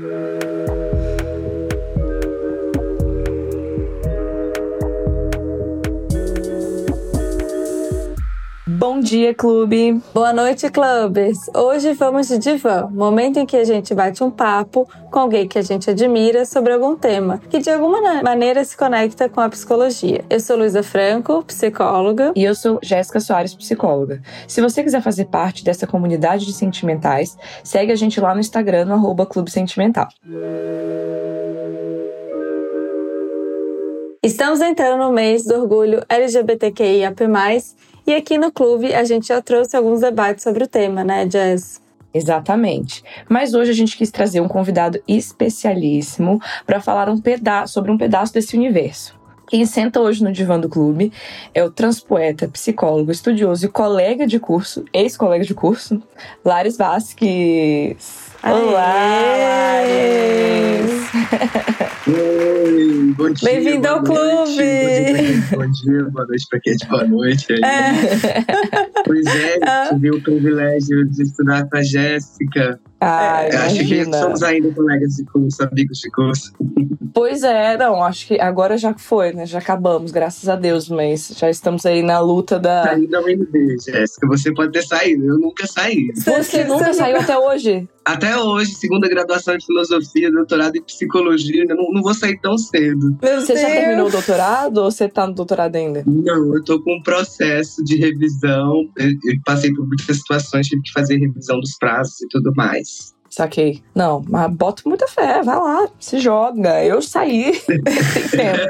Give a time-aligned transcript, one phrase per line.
[0.00, 0.37] Bom
[9.08, 10.02] dia, clube!
[10.12, 11.38] Boa noite, clubes!
[11.56, 15.58] Hoje vamos de divã, momento em que a gente bate um papo com alguém que
[15.58, 20.22] a gente admira sobre algum tema, que de alguma maneira se conecta com a psicologia.
[20.28, 22.32] Eu sou Luísa Franco, psicóloga.
[22.36, 24.20] E eu sou Jéssica Soares, psicóloga.
[24.46, 27.34] Se você quiser fazer parte dessa comunidade de sentimentais,
[27.64, 30.08] segue a gente lá no Instagram, no arroba Clube Sentimental.
[34.22, 37.26] Estamos entrando no mês do orgulho LGBTQIAP+,
[38.08, 41.80] e aqui no clube a gente já trouxe alguns debates sobre o tema, né, Jess?
[42.12, 43.04] Exatamente.
[43.28, 47.98] Mas hoje a gente quis trazer um convidado especialíssimo para falar um pedaço sobre um
[47.98, 49.18] pedaço desse universo.
[49.48, 51.12] Quem senta hoje no divã do clube
[51.54, 56.02] é o transpoeta, psicólogo, estudioso e colega de curso, ex-colega de curso,
[56.44, 58.32] Lares Vasques.
[58.42, 59.82] Olá,
[62.08, 63.50] Oi, bom dia.
[63.50, 64.22] Bem-vindo ao clube.
[65.54, 67.52] Bom dia, boa noite para quem é de boa noite.
[67.52, 67.60] Aí.
[67.62, 69.02] É.
[69.04, 69.90] Pois é, ah.
[69.90, 72.80] tive o privilégio de estudar com a Jéssica.
[73.00, 76.52] Ah, é, acho que somos ainda colegas de curso, amigos de curso.
[77.14, 79.44] Pois é, não, acho que agora já foi, né?
[79.44, 82.84] Já acabamos, graças a Deus, mas já estamos aí na luta da.
[82.84, 84.26] Saindo da UNB, Jéssica.
[84.28, 86.12] Você pode ter saído, eu nunca saí.
[86.14, 87.88] Você, você nunca saiu até hoje?
[88.04, 92.56] Até hoje, segunda graduação em filosofia, doutorado em psicologia, eu não, não vou sair tão
[92.56, 93.18] cedo.
[93.22, 93.60] Meu você Deus.
[93.60, 96.04] já terminou o doutorado ou você tá no doutorado ainda?
[96.06, 98.88] Não, eu tô com um processo de revisão.
[98.96, 102.87] Eu, eu passei por muitas situações, tive que fazer revisão dos prazos e tudo mais.
[103.38, 103.80] Saquei.
[103.94, 106.82] Não, mas boto muita fé, vai lá, se joga.
[106.82, 107.52] Eu saí.
[108.32, 108.66] Tempo.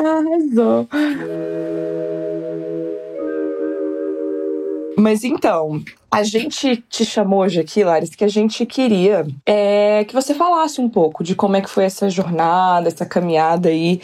[0.00, 0.88] Arrasou.
[4.96, 10.14] Mas então, a gente te chamou hoje aqui, Laris, que a gente queria é, que
[10.14, 14.00] você falasse um pouco de como é que foi essa jornada, essa caminhada aí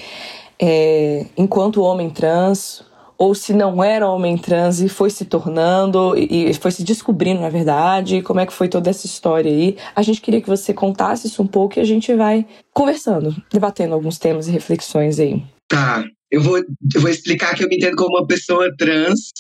[0.61, 2.85] é, enquanto homem trans,
[3.19, 7.49] ou se não era homem trans e foi se tornando e foi se descobrindo, na
[7.49, 9.77] verdade, como é que foi toda essa história aí.
[9.95, 13.95] A gente queria que você contasse isso um pouco e a gente vai conversando, debatendo
[13.95, 15.43] alguns temas e reflexões aí.
[15.69, 19.31] Tá, eu vou, eu vou explicar que eu me entendo como uma pessoa trans,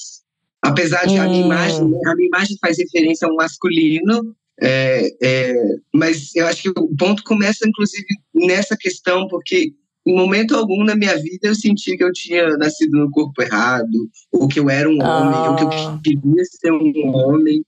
[0.62, 1.22] apesar de hum.
[1.22, 1.46] a minha hum.
[1.46, 5.54] imagem, a minha imagem faz referência a um masculino, é, é,
[5.92, 9.72] mas eu acho que o ponto começa, inclusive, nessa questão, porque
[10.06, 14.08] em momento algum na minha vida eu senti que eu tinha nascido no corpo errado,
[14.32, 15.50] ou que eu era um homem, ah.
[15.50, 16.00] ou que eu ah.
[16.02, 17.64] queria ser um homem.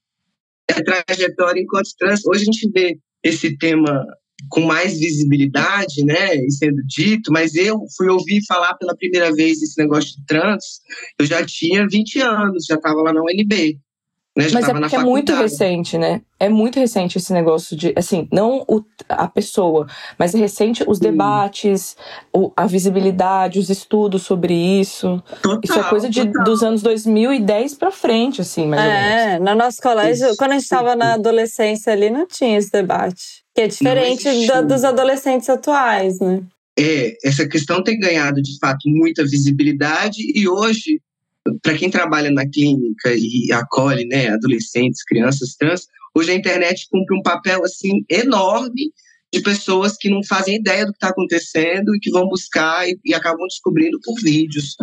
[0.71, 4.07] A trajetória enquanto trans, hoje a gente vê esse tema
[4.49, 9.61] com mais visibilidade, né, e sendo dito, mas eu fui ouvir falar pela primeira vez
[9.61, 10.81] esse negócio de trans,
[11.19, 13.81] eu já tinha 20 anos, já estava lá na UNB.
[14.39, 14.47] Né?
[14.53, 16.21] Mas é porque é muito recente, né?
[16.39, 21.01] É muito recente esse negócio de, assim, não o, a pessoa, mas é recente os
[21.01, 21.97] debates,
[22.33, 25.21] o, a visibilidade, os estudos sobre isso.
[25.43, 29.11] Total, isso é coisa de, dos anos 2010 para frente, assim, mais é, ou menos.
[29.11, 30.37] É, no nosso colégio, isso.
[30.37, 33.43] quando a gente estava na adolescência ali, não tinha esse debate.
[33.53, 36.45] Que é diferente da, dos adolescentes atuais, né?
[36.79, 41.01] É, essa questão tem ganhado, de fato, muita visibilidade e hoje
[41.63, 47.17] para quem trabalha na clínica e acolhe né, adolescentes, crianças trans, hoje a internet cumpre
[47.17, 48.93] um papel assim enorme
[49.33, 52.99] de pessoas que não fazem ideia do que está acontecendo e que vão buscar e,
[53.05, 54.75] e acabam descobrindo por vídeos,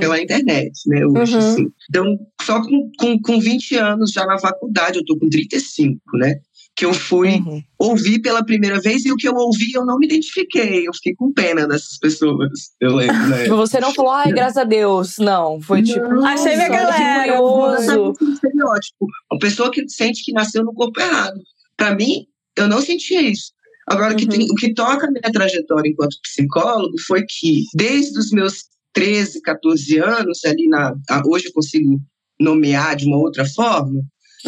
[0.00, 1.06] pela internet, né?
[1.06, 1.38] Hoje, uhum.
[1.38, 1.66] assim.
[1.90, 6.36] Então, só com, com, com 20 anos já na faculdade, eu estou com 35, né?
[6.76, 7.62] Que eu fui uhum.
[7.78, 10.86] ouvir pela primeira vez e o que eu ouvi eu não me identifiquei.
[10.86, 12.50] Eu fiquei com pena dessas pessoas.
[12.78, 13.48] Eu lembro, né?
[13.56, 15.16] Você não falou, ai, graças a Deus.
[15.18, 17.32] Não, foi não, tipo, achei minha galera.
[17.32, 19.06] Estereótipo.
[19.32, 21.40] Uma pessoa que sente que nasceu no corpo errado.
[21.78, 23.52] Para mim, eu não sentia isso.
[23.88, 24.14] Agora, uhum.
[24.14, 28.30] o, que tem, o que toca a minha trajetória enquanto psicólogo foi que, desde os
[28.32, 30.94] meus 13, 14 anos, ali na.
[31.26, 31.98] Hoje eu consigo
[32.38, 34.02] nomear de uma outra forma,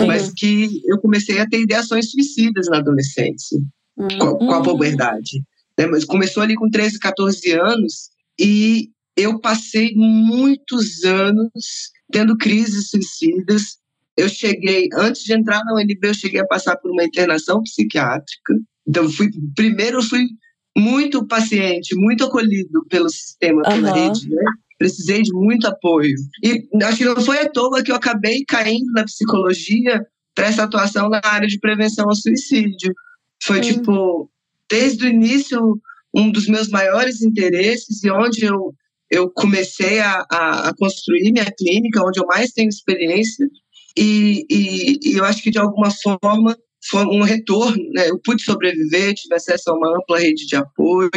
[0.06, 3.58] mas que eu comecei a ter ideações suicidas na adolescência,
[3.96, 4.08] uhum.
[4.18, 5.42] com, com, a puberdade.
[5.76, 5.86] Né?
[5.86, 13.78] Mas começou ali com 13, 14 anos e eu passei muitos anos tendo crises suicidas.
[14.16, 18.54] Eu cheguei, antes de entrar na UNB, eu cheguei a passar por uma internação psiquiátrica.
[18.86, 20.26] Então, fui, primeiro fui
[20.76, 23.94] muito paciente, muito acolhido pelo sistema, pela uhum.
[23.94, 24.44] rede, né?
[24.78, 26.14] Precisei de muito apoio.
[26.42, 30.62] E acho que não foi à toa que eu acabei caindo na psicologia para essa
[30.62, 32.94] atuação na área de prevenção ao suicídio.
[33.42, 34.30] Foi, tipo,
[34.70, 35.80] desde o início,
[36.14, 38.74] um dos meus maiores interesses e onde eu,
[39.10, 43.46] eu comecei a, a, a construir minha clínica, onde eu mais tenho experiência.
[43.96, 46.56] E, e, e, eu acho que, de alguma forma,
[46.90, 48.08] foi um retorno, né?
[48.08, 51.10] Eu pude sobreviver, tive acesso a uma ampla rede de apoio,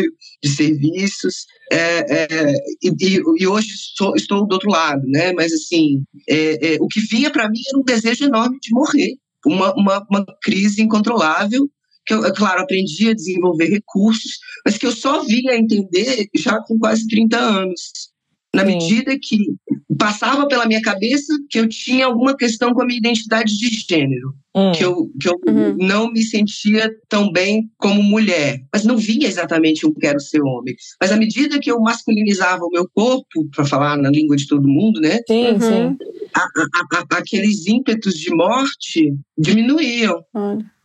[0.44, 2.54] de serviços, é, é,
[2.84, 2.92] e,
[3.40, 5.32] e, hoje sou, estou do outro lado, né?
[5.34, 9.16] Mas assim, é, é o que vinha para mim era um desejo enorme de morrer,
[9.46, 11.70] uma, uma, uma crise incontrolável
[12.06, 16.60] que eu, claro, aprendi a desenvolver recursos, mas que eu só vinha a entender já
[16.64, 18.11] com quase 30 anos
[18.54, 18.74] na Sim.
[18.74, 19.38] medida que
[19.98, 24.34] passava pela minha cabeça que eu tinha alguma questão com a minha identidade de gênero,
[24.56, 24.72] hum.
[24.74, 25.78] que eu, que eu uhum.
[25.80, 30.76] não me sentia tão bem como mulher, mas não vinha exatamente eu quero ser homem.
[31.00, 34.68] Mas à medida que eu masculinizava o meu corpo, para falar na língua de todo
[34.68, 35.20] mundo, né?
[35.28, 35.60] Sim, uhum.
[35.60, 35.98] sim.
[36.34, 40.24] A, a, a, aqueles ímpetos de morte diminuíam.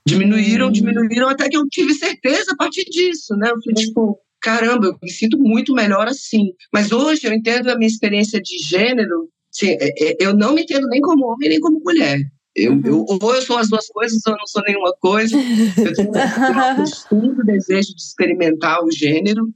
[0.07, 0.73] Diminuíram, uhum.
[0.73, 3.51] diminuíram, até que eu tive certeza a partir disso, né?
[3.51, 6.53] Eu falei, tipo, caramba, eu me sinto muito melhor assim.
[6.73, 9.77] Mas hoje eu entendo a minha experiência de gênero, assim,
[10.21, 12.21] eu não me entendo nem como homem nem como mulher.
[12.55, 12.83] Eu, uhum.
[12.85, 15.37] eu, ou eu sou as duas coisas, ou eu não sou nenhuma coisa.
[15.37, 19.49] Eu tenho um profundo desejo de experimentar o gênero,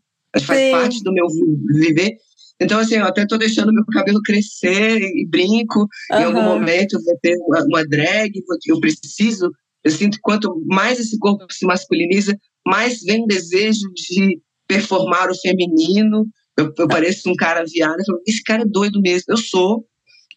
[0.42, 0.70] faz Sim.
[0.72, 1.26] parte do meu
[1.72, 2.16] viver.
[2.60, 5.80] Então, assim, eu até estou deixando meu cabelo crescer e brinco.
[6.10, 6.18] Uhum.
[6.18, 8.32] Em algum momento eu vou ter uma, uma drag,
[8.66, 9.50] eu preciso.
[9.82, 14.38] Eu sinto que quanto mais esse corpo se masculiniza, mais vem desejo de
[14.70, 16.24] performar o feminino.
[16.56, 17.98] Eu, eu pareço um cara viado.
[17.98, 19.24] Eu falo, esse cara é doido mesmo.
[19.28, 19.84] Eu sou.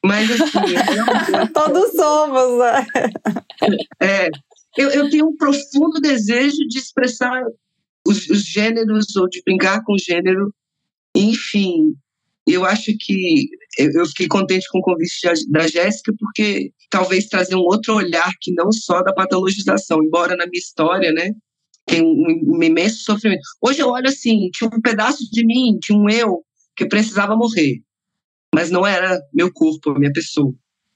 [0.04, 0.74] Mas assim.
[1.54, 2.88] Todos somos, né?
[4.02, 4.30] É.
[4.76, 7.44] Eu, eu tenho um profundo desejo de expressar
[8.08, 10.52] os, os gêneros ou de brincar com o gênero.
[11.16, 11.94] Enfim,
[12.48, 13.48] eu acho que
[13.78, 15.16] eu fiquei contente com o convite
[15.52, 20.48] da Jéssica, porque talvez trazer um outro olhar que não só da patologização, embora na
[20.48, 21.30] minha história, né,
[21.86, 23.42] tem um, um, imenso sofrimento.
[23.62, 26.44] Hoje eu olho assim, tinha um pedaço de mim, tinha um eu
[26.76, 27.82] que precisava morrer,
[28.54, 30.54] mas não era meu corpo, a minha pessoa.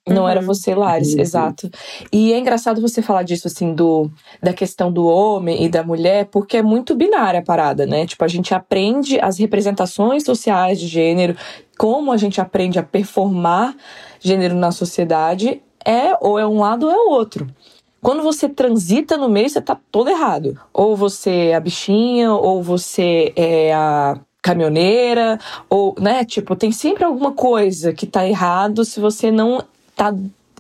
[0.08, 1.20] Não era você, Lares, uhum.
[1.20, 1.70] exato.
[2.12, 4.10] E é engraçado você falar disso, assim, do,
[4.42, 8.06] da questão do homem e da mulher, porque é muito binária a parada, né?
[8.06, 11.36] Tipo, a gente aprende as representações sociais de gênero,
[11.78, 13.76] como a gente aprende a performar
[14.20, 17.48] gênero na sociedade, é ou é um lado ou é o outro.
[18.08, 20.58] Quando você transita no meio, você tá todo errado.
[20.74, 25.38] Ou você é a bichinha, ou você é a caminhoneira,
[25.70, 29.62] ou, né, tipo, tem sempre alguma coisa que tá errado se você não
[29.94, 30.16] tá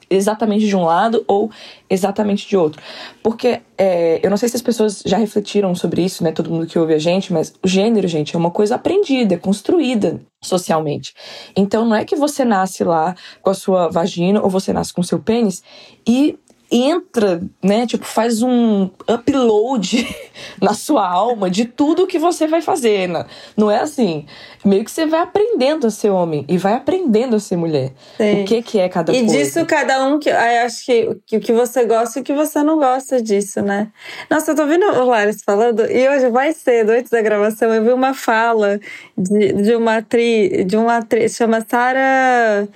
[0.09, 1.49] exatamente de um lado ou
[1.89, 2.81] exatamente de outro.
[3.23, 6.33] Porque é, eu não sei se as pessoas já refletiram sobre isso, né?
[6.33, 9.38] Todo mundo que ouve a gente, mas o gênero, gente, é uma coisa aprendida, é
[9.38, 11.13] construída socialmente.
[11.55, 14.99] Então não é que você nasce lá com a sua vagina ou você nasce com
[14.99, 15.63] o seu pênis
[16.05, 16.38] e
[16.71, 17.87] entra, né?
[17.87, 20.07] Tipo, faz um upload
[20.61, 23.07] na sua alma de tudo que você vai fazer.
[23.07, 23.25] Né?
[23.55, 24.25] Não é assim.
[24.65, 27.93] Meio que você vai aprendendo a ser homem e vai aprendendo a ser mulher.
[28.17, 28.41] Sim.
[28.41, 29.35] O que, que é cada e coisa.
[29.35, 30.29] E disso cada um que.
[30.29, 33.87] Acho que o que você gosta e o que você não gosta disso, né?
[34.29, 37.83] Nossa, eu tô ouvindo o Laris falando, e hoje, mais cedo, antes da gravação, eu
[37.83, 38.79] vi uma fala
[39.17, 42.67] de, de uma atriz, de uma atriz, chama Sara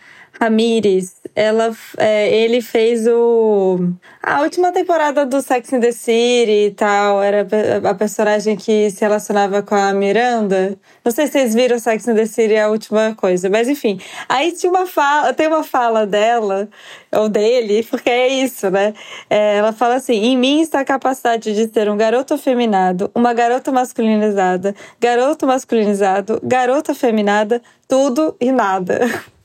[0.41, 3.77] Ramires ela, é, ele fez o
[4.21, 7.21] a última temporada do Sex and the City e tal.
[7.23, 7.47] Era
[7.89, 10.77] a personagem que se relacionava com a Miranda.
[11.03, 13.99] Não sei se vocês viram Sex and the City a última coisa, mas enfim.
[14.27, 16.67] Aí tinha uma fala, tem uma fala dela
[17.11, 18.93] ou dele, porque é isso, né?
[19.29, 23.33] É, ela fala assim: em mim está a capacidade de ter um garoto afeminado, uma
[23.33, 28.99] garota masculinizada, garoto masculinizado, garota afeminada, tudo e nada.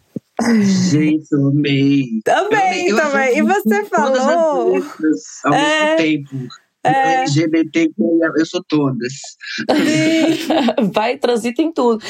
[0.90, 2.04] Gente, eu amei.
[2.24, 3.38] Também, eu, também.
[3.38, 4.76] E você falou.
[5.44, 6.48] ao é, mesmo tempo.
[6.84, 7.22] É.
[7.22, 7.90] LGBT,
[8.36, 9.12] eu sou todas.
[10.92, 12.04] Vai, transita em tudo.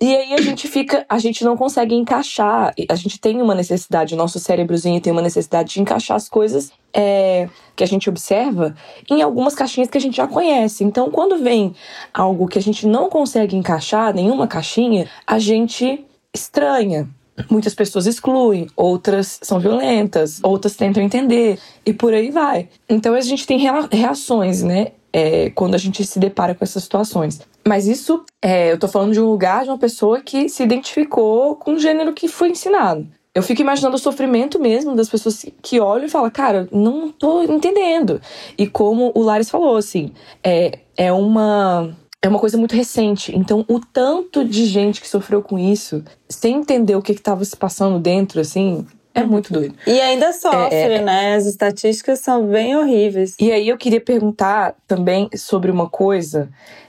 [0.00, 2.74] E aí a gente fica, a gente não consegue encaixar.
[2.88, 6.72] A gente tem uma necessidade, o nosso cérebrozinho tem uma necessidade de encaixar as coisas
[6.92, 8.74] é, que a gente observa
[9.10, 10.84] em algumas caixinhas que a gente já conhece.
[10.84, 11.74] Então, quando vem
[12.12, 16.04] algo que a gente não consegue encaixar, nenhuma caixinha, a gente
[16.34, 17.08] estranha.
[17.50, 22.68] Muitas pessoas excluem, outras são violentas, outras tentam entender e por aí vai.
[22.88, 23.58] Então a gente tem
[23.90, 24.92] reações, né?
[25.12, 27.40] É, quando a gente se depara com essas situações.
[27.66, 31.54] Mas isso, é, eu tô falando de um lugar de uma pessoa que se identificou
[31.54, 33.06] com o gênero que foi ensinado.
[33.34, 37.42] Eu fico imaginando o sofrimento mesmo das pessoas que olham e falam, cara, não tô
[37.42, 38.20] entendendo.
[38.56, 40.12] E como o Lares falou, assim,
[40.42, 43.36] é, é uma é uma coisa muito recente.
[43.36, 47.54] Então, o tanto de gente que sofreu com isso, sem entender o que estava se
[47.54, 49.74] passando dentro, assim, é muito doido.
[49.86, 51.34] E ainda sofre, é, é, né?
[51.34, 53.36] As estatísticas são bem horríveis.
[53.38, 56.48] E aí eu queria perguntar também sobre uma coisa: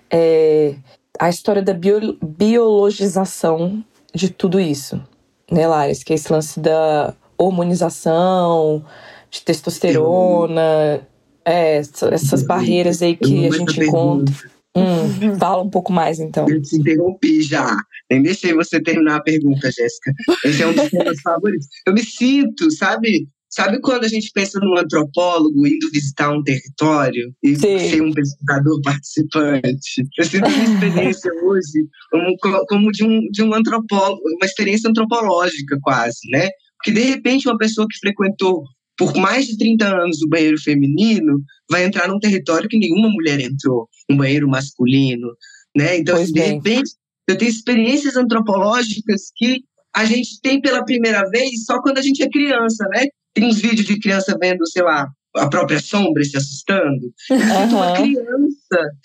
[0.09, 0.75] é,
[1.19, 5.01] a história da bio, biologização de tudo isso,
[5.51, 6.01] né, Lares?
[6.01, 8.85] Que é esse lance da hormonização,
[9.29, 11.05] de testosterona.
[11.43, 14.54] É, essas barreiras aí que a gente encontra.
[14.75, 16.49] Hum, fala um pouco mais, então.
[16.49, 17.77] Eu te interrompi já.
[18.11, 20.11] Nem deixei você terminar a pergunta, Jéssica.
[20.43, 21.67] Esse é um dos meus favoritos.
[21.87, 23.27] Eu me sinto, sabe?
[23.49, 27.79] Sabe quando a gente pensa num antropólogo indo visitar um território e Sim.
[27.79, 30.03] ser um pesquisador participante?
[30.17, 35.79] Eu sinto uma experiência hoje como, como de, um, de um antropólogo, uma experiência antropológica
[35.81, 36.49] quase, né?
[36.77, 38.61] Porque de repente uma pessoa que frequentou
[38.97, 43.39] por mais de 30 anos o banheiro feminino vai entrar num território que nenhuma mulher
[43.39, 45.27] entrou, um banheiro masculino,
[45.75, 45.97] né?
[45.97, 46.53] Então, pois de bem.
[46.55, 46.91] repente,
[47.27, 49.63] eu tenho experiências antropológicas que
[49.95, 53.05] a gente tem pela primeira vez só quando a gente é criança, né?
[53.33, 57.13] Tem uns vídeos de criança vendo, sei lá, a própria sombra se assustando.
[57.29, 57.77] Uhum.
[57.77, 58.44] Uma criança,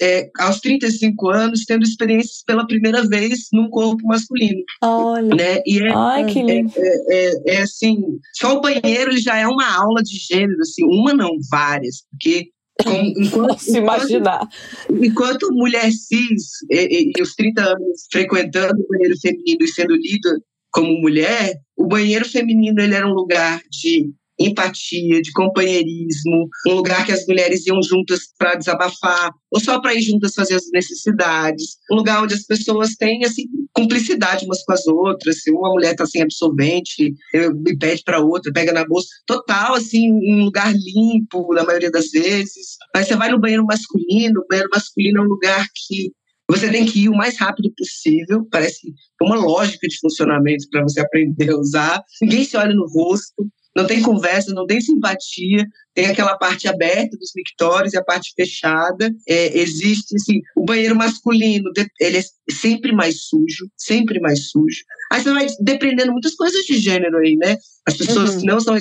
[0.00, 4.62] é, aos 35 anos, tendo experiências pela primeira vez num corpo masculino.
[4.82, 5.34] Olha.
[5.34, 5.62] Né?
[5.66, 6.72] E é, Ai, que lindo.
[6.76, 7.96] É, é, é, assim,
[8.34, 12.48] só o banheiro já é uma aula de gênero, assim, uma não, várias, porque
[12.82, 14.48] com, enquanto, se imaginar.
[14.88, 19.94] Enquanto, enquanto mulher cis e, e, os 30 anos frequentando o banheiro feminino e sendo
[19.94, 20.30] lida
[20.72, 24.08] como mulher, o banheiro feminino ele era um lugar de
[24.40, 29.94] empatia, de companheirismo, um lugar que as mulheres iam juntas para desabafar, ou só para
[29.94, 34.72] ir juntas fazer as necessidades, um lugar onde as pessoas têm assim cumplicidade umas com
[34.72, 39.08] as outras, se uma mulher está sem absorvente, me pede para outra, pega na bolsa,
[39.26, 42.76] total assim, um lugar limpo na maioria das vezes.
[42.94, 46.12] Mas você vai no banheiro masculino, o banheiro masculino é um lugar que
[46.48, 48.92] você tem que ir o mais rápido possível, parece
[49.22, 52.02] uma lógica de funcionamento para você aprender a usar.
[52.20, 57.16] Ninguém se olha no rosto, não tem conversa, não tem simpatia, tem aquela parte aberta
[57.16, 59.10] dos mictórios e a parte fechada.
[59.28, 64.82] É, existe, assim, o banheiro masculino, ele é sempre mais sujo, sempre mais sujo.
[65.12, 67.56] Aí você vai dependendo muitas coisas de gênero aí, né?
[67.86, 68.40] As pessoas uhum.
[68.40, 68.76] que não são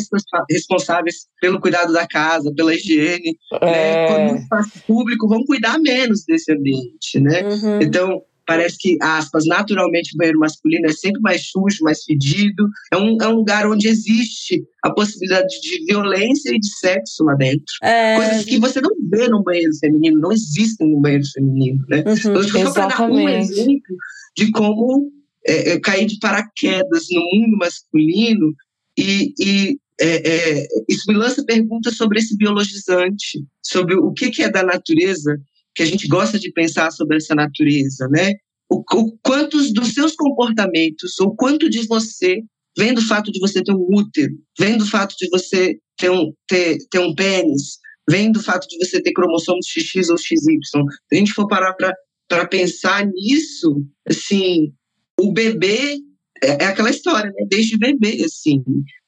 [0.49, 3.59] responsáveis pelo cuidado da casa, pela higiene, né?
[3.61, 4.17] é...
[4.17, 4.31] né?
[4.31, 7.43] no espaço público, vão cuidar menos desse ambiente, né?
[7.43, 7.81] Uhum.
[7.81, 12.67] Então, Parece que, aspas, naturalmente o banheiro masculino é sempre mais sujo, mais fedido.
[12.91, 17.35] É um, é um lugar onde existe a possibilidade de violência e de sexo lá
[17.35, 17.71] dentro.
[17.83, 18.15] É...
[18.15, 21.97] Coisas que você não vê no banheiro feminino, não existem no banheiro feminino, né?
[21.97, 23.95] Uhum, então, só para dar um exemplo
[24.35, 25.11] de como
[25.45, 28.51] é, é, cair de paraquedas no mundo masculino
[28.97, 34.41] e, e é, é, isso me lança perguntas sobre esse biologizante, sobre o que, que
[34.41, 35.39] é da natureza
[35.75, 38.33] que a gente gosta de pensar sobre essa natureza, né?
[38.69, 42.41] O, o quantos dos seus comportamentos, ou quanto de você
[42.77, 46.31] vem do fato de você ter um útero, vem do fato de você ter um,
[46.47, 47.77] ter, ter um pênis,
[48.09, 50.35] vem do fato de você ter cromossomos XX ou XY.
[50.63, 50.77] Se
[51.11, 54.71] a gente for parar para pensar nisso, assim,
[55.19, 55.97] o bebê
[56.41, 57.45] é, é aquela história, né?
[57.49, 58.63] Desde bebê, assim,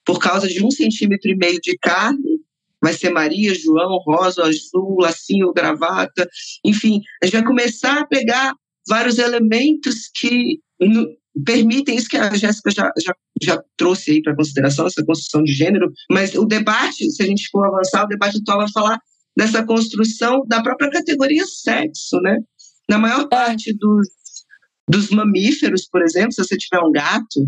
[0.06, 2.31] por causa de um centímetro e meio de carne,
[2.82, 6.28] vai ser Maria, João, Rosa, Azul, Lacinho, Gravata,
[6.66, 8.54] enfim, a gente vai começar a pegar
[8.88, 10.60] vários elementos que
[11.46, 15.54] permitem isso que a Jéssica já, já, já trouxe aí para consideração, essa construção de
[15.54, 19.00] gênero, mas o debate, se a gente for avançar, o debate atual vai falar
[19.36, 22.38] dessa construção da própria categoria sexo, né?
[22.90, 24.08] Na maior parte dos,
[24.88, 27.48] dos mamíferos, por exemplo, se você tiver um gato,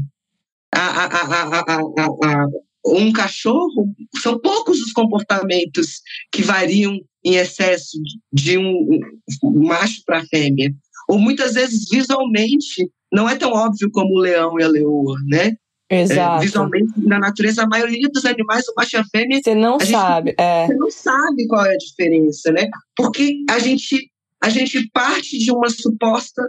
[0.74, 2.48] a, a, a, a, a,
[2.86, 7.98] um cachorro, são poucos os comportamentos que variam em excesso
[8.32, 9.00] de um
[9.42, 10.74] macho para fêmea.
[11.08, 15.56] Ou muitas vezes, visualmente, não é tão óbvio como o leão e a leoa, né?
[15.90, 16.42] Exato.
[16.42, 19.40] É, visualmente, na natureza, a maioria dos animais, o macho e a fêmea.
[19.44, 20.32] Você não sabe.
[20.32, 20.68] Gente, é.
[20.68, 22.68] Você não sabe qual é a diferença, né?
[22.96, 24.10] Porque a gente,
[24.42, 26.42] a gente parte de uma suposta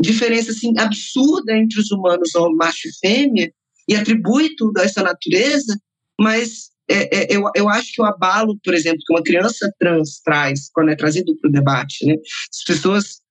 [0.00, 3.52] diferença assim, absurda entre os humanos, o macho e fêmea,
[3.88, 5.76] e atribui tudo a essa natureza,
[6.20, 10.20] mas é, é, eu, eu acho que o abalo, por exemplo, que uma criança trans
[10.24, 12.14] traz quando é trazido para o debate, né?
[12.14, 13.22] As pessoas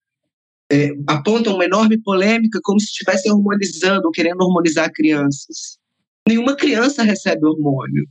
[0.72, 5.80] é, apontam uma enorme polêmica como se estivessem hormonizando querendo hormonizar crianças.
[6.28, 8.06] Nenhuma criança recebe hormônio.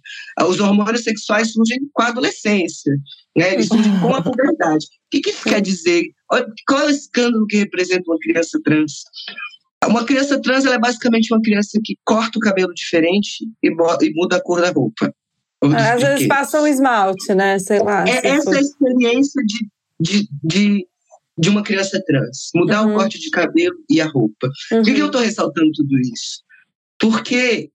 [0.46, 2.92] Os hormônios sexuais surgem com a adolescência,
[3.36, 3.54] né?
[3.54, 4.84] eles surgem com a puberdade.
[4.84, 6.04] O que, que isso quer dizer?
[6.66, 9.04] Qual é o escândalo que representa uma criança trans?
[9.86, 14.36] Uma criança trans é basicamente uma criança que corta o cabelo diferente e, e muda
[14.36, 15.12] a cor da roupa.
[15.62, 17.58] Às vezes passa um esmalte, né?
[17.58, 18.06] Sei lá.
[18.08, 19.68] É essa é a experiência de,
[20.00, 20.86] de, de,
[21.36, 22.50] de, uma criança trans.
[22.54, 22.92] Mudar uhum.
[22.92, 24.48] o corte de cabelo e a roupa.
[24.72, 24.78] Uhum.
[24.78, 26.42] Por que, que eu estou ressaltando tudo isso?
[26.98, 27.70] Porque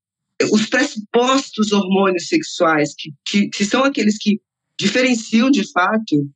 [0.51, 4.39] os pressupostos hormônios sexuais, que, que, que são aqueles que
[4.79, 6.27] diferenciam de fato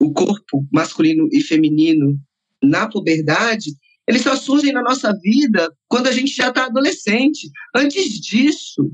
[0.00, 2.18] o corpo masculino e feminino
[2.62, 3.70] na puberdade,
[4.06, 7.50] eles só surgem na nossa vida quando a gente já está adolescente.
[7.74, 8.90] Antes disso,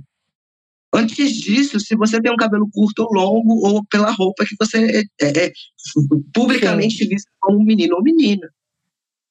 [0.95, 4.77] Antes disso, se você tem um cabelo curto ou longo, ou pela roupa que você
[4.79, 5.53] é, é, é
[6.35, 7.09] publicamente Sim.
[7.09, 8.47] visto como um menino ou menina.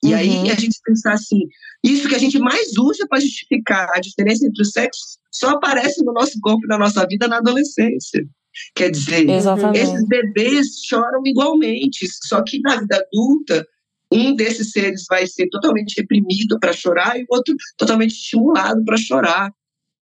[0.04, 0.16] E uhum.
[0.16, 1.42] aí a gente pensar assim,
[1.84, 6.04] isso que a gente mais usa para justificar a diferença entre os sexos só aparece
[6.04, 8.26] no nosso corpo, na nossa vida, na adolescência.
[8.76, 9.80] Quer dizer, Exatamente.
[9.80, 13.66] esses bebês choram igualmente, só que na vida adulta,
[14.12, 18.98] um desses seres vai ser totalmente reprimido para chorar e o outro totalmente estimulado para
[18.98, 19.52] chorar.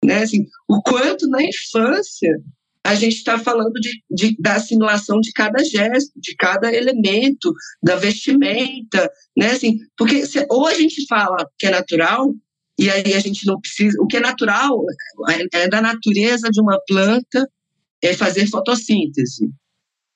[0.05, 0.23] Né?
[0.23, 2.37] Assim, o quanto na infância
[2.87, 7.51] a gente está falando de, de, da assimilação de cada gesto, de cada elemento,
[7.83, 9.53] da vestimenta, né?
[9.53, 12.35] Assim, porque se, ou a gente fala que é natural,
[12.79, 13.97] e aí a gente não precisa.
[14.03, 14.85] O que é natural
[15.31, 17.49] é, é da natureza de uma planta
[18.03, 19.49] é fazer fotossíntese,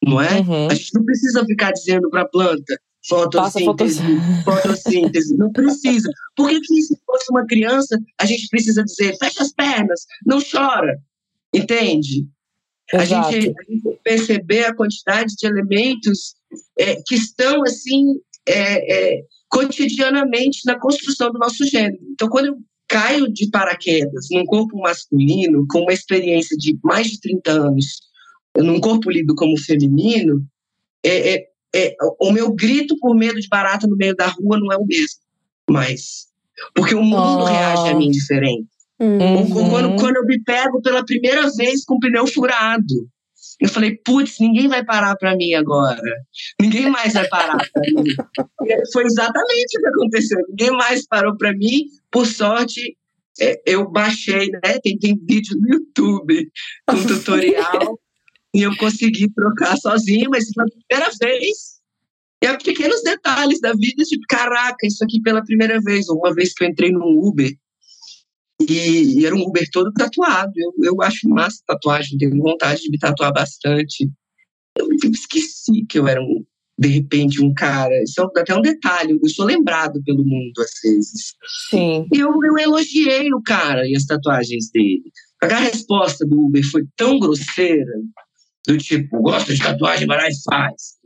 [0.04, 0.40] não é?
[0.40, 0.68] Uhum.
[0.68, 2.78] A gente não precisa ficar dizendo para a planta
[3.08, 4.02] fotossíntese,
[4.44, 6.10] fotossíntese, não precisa.
[6.36, 10.38] Por que, que se fosse uma criança a gente precisa dizer fecha as pernas, não
[10.40, 10.98] chora,
[11.52, 12.26] entende?
[12.92, 16.34] A gente, a gente, perceber a quantidade de elementos
[16.78, 21.98] é, que estão assim é, é, cotidianamente na construção do nosso gênero.
[22.12, 22.56] Então, quando eu
[22.88, 28.00] caio de paraquedas num corpo masculino, com uma experiência de mais de 30 anos,
[28.56, 30.42] num corpo lido como feminino,
[31.04, 34.72] é, é, é, o meu grito por medo de barata no meio da rua não
[34.72, 35.20] é o mesmo
[35.68, 36.28] mais.
[36.74, 37.44] Porque o mundo oh.
[37.44, 38.68] reage a mim diferente.
[38.98, 39.48] Uhum.
[39.70, 43.08] Quando, quando eu me pego pela primeira vez com o pneu furado.
[43.60, 46.00] Eu falei, putz, ninguém vai parar para mim agora.
[46.60, 48.04] Ninguém mais vai parar para mim.
[48.68, 50.38] E foi exatamente o que aconteceu.
[50.48, 51.84] Ninguém mais parou para mim.
[52.10, 52.96] Por sorte,
[53.40, 54.78] é, eu baixei, né?
[54.82, 56.50] Tem, tem vídeo no YouTube
[56.86, 57.98] com tutorial.
[58.58, 61.78] E eu consegui trocar sozinho, mas foi a primeira vez.
[62.42, 66.08] E há pequenos detalhes da vida, tipo, caraca, isso aqui pela primeira vez.
[66.08, 67.52] Uma vez que eu entrei num Uber,
[68.60, 70.52] e, e, era um Uber todo tatuado.
[70.56, 74.10] Eu, eu acho massa tatuagem, tenho vontade de me tatuar bastante.
[74.76, 76.44] Eu, eu esqueci que eu era um,
[76.76, 77.94] de repente um cara.
[78.02, 81.34] Isso é até um detalhe, eu sou lembrado pelo mundo às vezes.
[81.70, 82.06] Sim.
[82.12, 85.12] E eu, eu elogiei o cara e as tatuagens dele.
[85.40, 87.92] A resposta do Uber foi tão grosseira,
[88.68, 90.98] do tipo, gosta de tatuagem, vai lá e faz.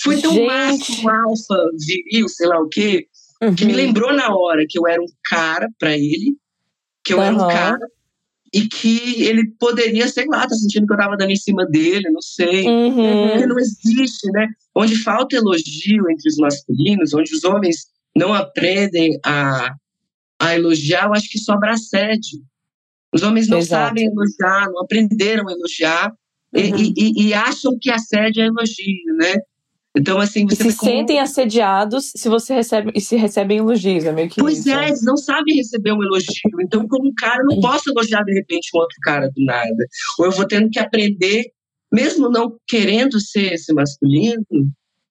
[0.00, 0.46] Foi tão Gente.
[0.46, 3.06] macho, alfa, viril, sei lá o quê,
[3.42, 3.54] uhum.
[3.56, 3.76] que me uhum.
[3.76, 6.36] lembrou na hora que eu era um cara para ele
[7.06, 7.24] que eu uhum.
[7.24, 7.86] era um cara
[8.52, 12.10] e que ele poderia, sei lá, tá sentindo que eu tava dando em cima dele,
[12.10, 12.66] não sei.
[12.66, 13.28] Uhum.
[13.28, 14.48] Porque não existe, né?
[14.74, 19.74] Onde falta elogio entre os masculinos, onde os homens não aprendem a,
[20.40, 22.40] a elogiar, eu acho que sobra assédio.
[23.12, 23.88] Os homens não Exato.
[23.88, 26.12] sabem elogiar, não aprenderam a elogiar
[26.56, 26.76] uhum.
[26.76, 29.34] e, e, e, acham que assédio é elogio, né?
[29.96, 34.28] Então, assim, você se sentem assediados se você recebe e se recebem elogios, é meio
[34.28, 34.70] que Pois isso.
[34.70, 36.60] é, eles não sabem receber um elogio.
[36.60, 39.86] Então, como um cara, eu não posso elogiar de repente um outro cara do nada.
[40.18, 41.46] Ou eu vou tendo que aprender,
[41.90, 44.44] mesmo não querendo ser esse masculino,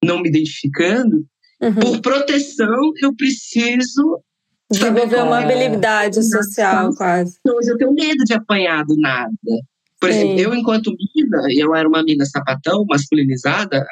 [0.04, 1.26] não me identificando,
[1.60, 1.74] uhum.
[1.74, 4.22] por proteção eu preciso
[4.70, 7.38] desenvolver uma habilidade social, quase.
[7.40, 9.32] Então, eu tenho medo de apanhar do nada.
[10.00, 10.44] Por exemplo, Sim.
[10.44, 13.84] eu, enquanto mina, eu era uma mina sapatão, masculinizada,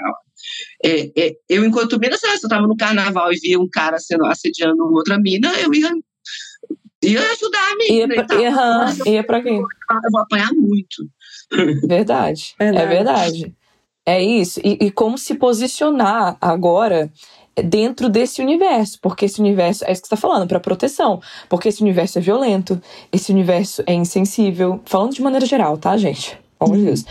[0.85, 4.27] é, é, eu, enquanto mina, se eu estava no carnaval e via um cara sendo
[4.27, 5.90] assediando outra mina, eu ia,
[7.03, 8.14] ia ajudar a mina.
[8.14, 9.57] Ia, pra, ia, ia pra quem?
[9.57, 11.09] Eu vou apanhar muito.
[11.87, 12.83] Verdade, é verdade.
[12.83, 13.57] É verdade.
[14.07, 14.61] É isso.
[14.62, 17.11] E, e como se posicionar agora
[17.62, 21.69] dentro desse universo, porque esse universo é isso que você está falando, para proteção, porque
[21.69, 22.81] esse universo é violento,
[23.12, 26.38] esse universo é insensível, falando de maneira geral, tá, gente?
[26.59, 27.05] Pelo amor de Deus.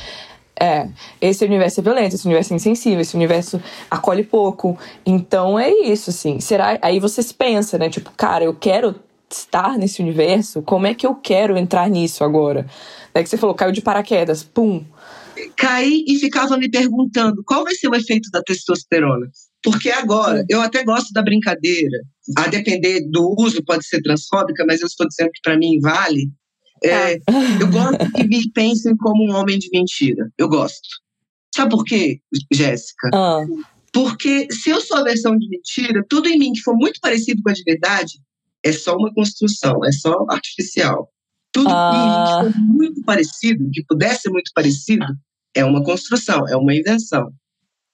[0.60, 0.88] É,
[1.20, 4.78] esse universo é violento, esse universo é insensível, esse universo acolhe pouco.
[5.06, 6.40] Então é isso, assim.
[6.40, 6.78] Será?
[6.82, 7.90] Aí você se pensa, né?
[7.90, 8.96] Tipo, cara, eu quero
[9.30, 12.68] estar nesse universo, como é que eu quero entrar nisso agora?
[13.14, 14.84] É que você falou, caiu de paraquedas, pum.
[15.56, 19.28] Caí e ficava me perguntando qual vai ser o efeito da testosterona.
[19.64, 21.98] Porque agora, eu até gosto da brincadeira,
[22.38, 26.30] a depender do uso, pode ser transfóbica, mas eu estou dizendo que para mim vale.
[26.84, 27.22] É, ah.
[27.62, 30.30] eu gosto que me pensem como um homem de mentira.
[30.38, 30.88] Eu gosto.
[31.56, 32.20] Sabe por quê,
[32.52, 33.10] Jéssica?
[33.14, 33.42] Ah.
[33.94, 37.42] Porque se eu sou a versão de mentira, tudo em mim que for muito parecido
[37.42, 38.14] com a de verdade
[38.64, 41.10] é só uma construção, é só artificial.
[41.54, 41.94] Tudo ah.
[41.94, 45.06] em mim que for muito parecido, que pudesse ser muito parecido,
[45.56, 47.32] é uma construção, é uma invenção.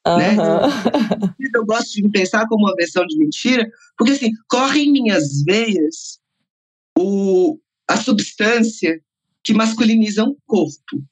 [0.07, 0.35] Né?
[1.53, 5.43] Eu gosto de me pensar como uma versão de mentira, porque assim, corre em minhas
[5.43, 6.19] veias
[6.97, 9.01] o, a substância
[9.43, 11.03] que masculiniza um corpo.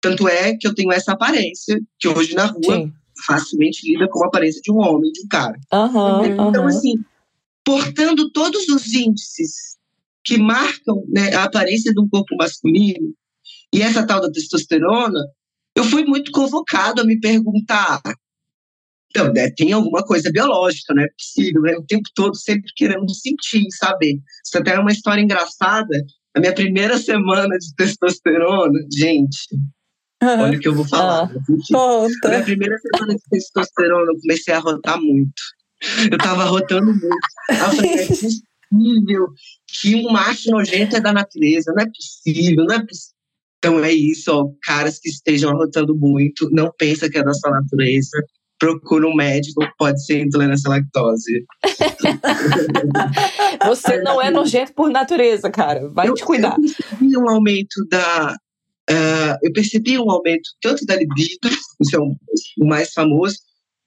[0.00, 2.92] Tanto é que eu tenho essa aparência, que hoje na rua Sim.
[3.26, 5.58] facilmente lida com a aparência de um homem, de um cara.
[5.72, 6.68] Uhum, então, uhum.
[6.68, 6.94] assim,
[7.64, 9.76] portando todos os índices
[10.24, 13.14] que marcam né, a aparência de um corpo masculino,
[13.72, 15.20] E essa tal da testosterona,
[15.74, 18.00] eu fui muito convocado a me perguntar.
[19.10, 21.76] Então, né, tem alguma coisa biológica, não é possível, né?
[21.76, 24.18] O tempo todo sempre querendo sentir, saber.
[24.44, 25.94] Isso até é uma história engraçada.
[26.36, 29.48] A minha primeira semana de testosterona, gente,
[30.22, 31.24] olha o que eu vou falar.
[31.24, 31.40] Ah,
[31.72, 32.28] conta.
[32.28, 35.42] minha primeira semana de testosterona, eu comecei a rotar muito.
[36.10, 37.08] Eu tava rotando muito.
[37.50, 39.28] Aí eu falei, é possível
[39.66, 43.18] que um macho nojento é da natureza, não é possível, não é possível.
[43.58, 47.50] Então é isso, ó, caras que estejam arrotando muito, não pensa que é da sua
[47.50, 48.16] natureza,
[48.58, 51.44] procura um médico, pode ser intolerância à lactose.
[53.66, 55.88] Você não é nojento por natureza, cara.
[55.88, 56.56] Vai eu, te cuidar.
[56.56, 58.34] Eu percebi um aumento da.
[58.90, 61.48] Uh, eu percebi um aumento tanto da libido,
[61.80, 62.16] isso é o,
[62.66, 63.36] mais famoso,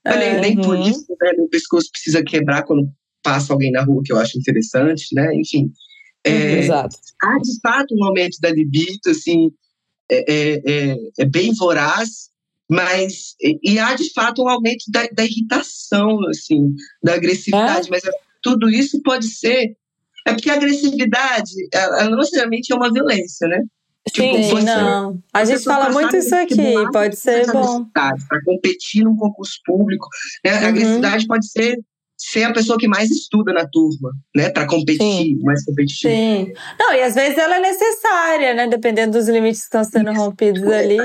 [0.06, 0.88] mas nem, nem por Uhum.
[0.88, 1.34] isso, né?
[1.36, 2.88] Meu pescoço precisa quebrar quando
[3.24, 5.28] passa alguém na rua que eu acho interessante, né?
[5.36, 5.72] Enfim.
[6.24, 6.96] É, Exato.
[7.24, 9.50] há de fato um aumento da libido, assim,
[10.10, 12.30] é, é, é, é bem voraz,
[12.72, 18.10] mas e, há de fato um aumento da, da irritação, assim, da agressividade, mas é,
[18.42, 19.76] tudo isso pode ser
[20.26, 23.58] é porque a agressividade, ela não necessariamente é uma violência, né?
[24.08, 25.20] Sim, Tipo, Sim, você- não.
[25.34, 26.56] A você gente fala muito isso aqui,
[26.94, 27.86] pode ser bom.
[27.94, 30.08] Para competir num concurso público,
[30.46, 30.52] né?
[30.54, 30.66] Uhum.
[30.66, 31.78] A agressividade pode ser
[32.24, 34.50] ser a pessoa que mais estuda na turma, né?
[34.50, 36.14] Para competir, mais competitivo.
[36.14, 36.54] Sim.
[36.80, 38.68] Não, e às vezes ela é necessária, né?
[38.68, 40.98] Dependendo dos limites que estão sendo rompidos ali.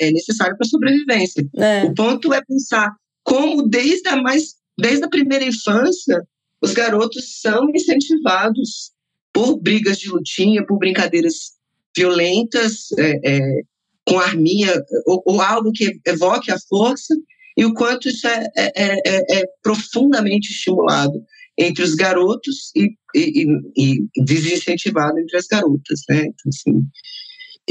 [0.00, 1.46] É necessário para sobrevivência.
[1.56, 1.84] É.
[1.84, 2.90] O ponto é pensar
[3.22, 6.22] como desde a mais desde a primeira infância
[6.62, 8.92] os garotos são incentivados
[9.32, 11.52] por brigas de lutinha, por brincadeiras
[11.96, 13.60] violentas, é, é,
[14.06, 14.72] com arminha
[15.06, 17.14] ou, ou algo que evoque a força
[17.58, 21.20] e o quanto isso é, é, é, é profundamente estimulado
[21.58, 26.26] entre os garotos e, e, e, desincentivado entre as garotas, né?
[26.26, 26.86] Então, assim,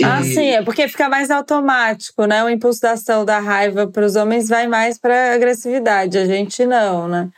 [0.04, 2.44] Ah, sim, é porque fica mais automático, né?
[2.44, 6.66] O impulso da ação da raiva para os homens vai mais para agressividade, a gente
[6.66, 7.30] não, né?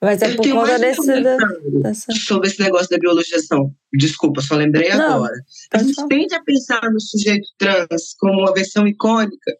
[0.00, 1.20] Mas é Eu por conta desse.
[1.22, 1.36] da-
[1.82, 2.10] dessa...
[2.12, 3.70] sobre esse negócio da biologização.
[3.92, 5.34] Desculpa, só lembrei Não, agora.
[5.74, 6.08] A gente falar.
[6.08, 9.52] tende a pensar no sujeito trans como uma versão icônica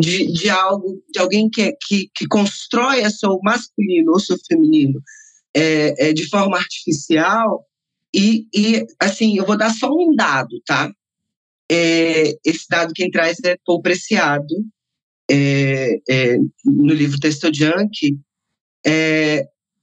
[0.00, 4.36] de, de algo, de alguém que, é- que, que constrói a seu masculino ou seu
[4.46, 5.00] feminino
[5.54, 7.64] é, é, de forma artificial.
[8.14, 10.90] E, e, assim, eu vou dar só um dado, tá?
[11.70, 14.54] É, esse dado quem traz é Paul Preciado,
[15.30, 18.18] é, é, no livro Texto Junk.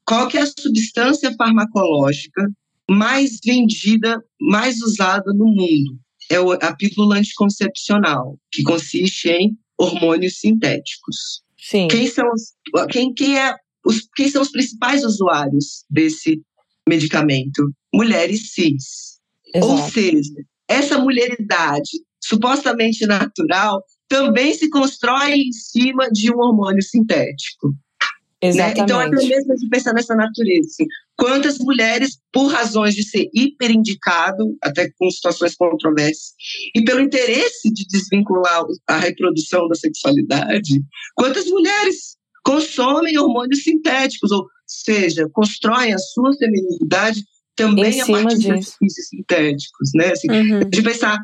[0.06, 2.46] Qual que é a substância farmacológica
[2.90, 6.00] mais vendida, mais usada no mundo?
[6.30, 11.44] É a pílula anticoncepcional, que consiste em hormônios sintéticos.
[11.58, 11.88] Sim.
[11.88, 12.54] Quem são os,
[12.92, 16.42] quem, quem é os, quem são os principais usuários desse
[16.88, 17.72] medicamento?
[17.94, 19.20] Mulheres cis.
[19.56, 19.92] Ou Exato.
[19.92, 20.34] seja,
[20.68, 21.90] essa mulheridade
[22.24, 27.70] supostamente natural também se constrói em cima de um hormônio sintético.
[27.70, 28.50] Né?
[28.50, 28.82] Exatamente.
[28.82, 30.86] Então, até mesmo de pensar nessa natureza, assim,
[31.22, 36.34] quantas mulheres, por razões de ser hiperindicado, até com situações controversas,
[36.76, 40.82] e pelo interesse de desvincular a reprodução da sexualidade,
[41.14, 47.24] quantas mulheres consomem hormônios sintéticos, ou seja, constroem a sua feminilidade
[47.56, 50.12] também a partir de artifícios sintéticos, né?
[50.14, 50.70] Assim, Uhum.
[50.72, 51.20] de pensar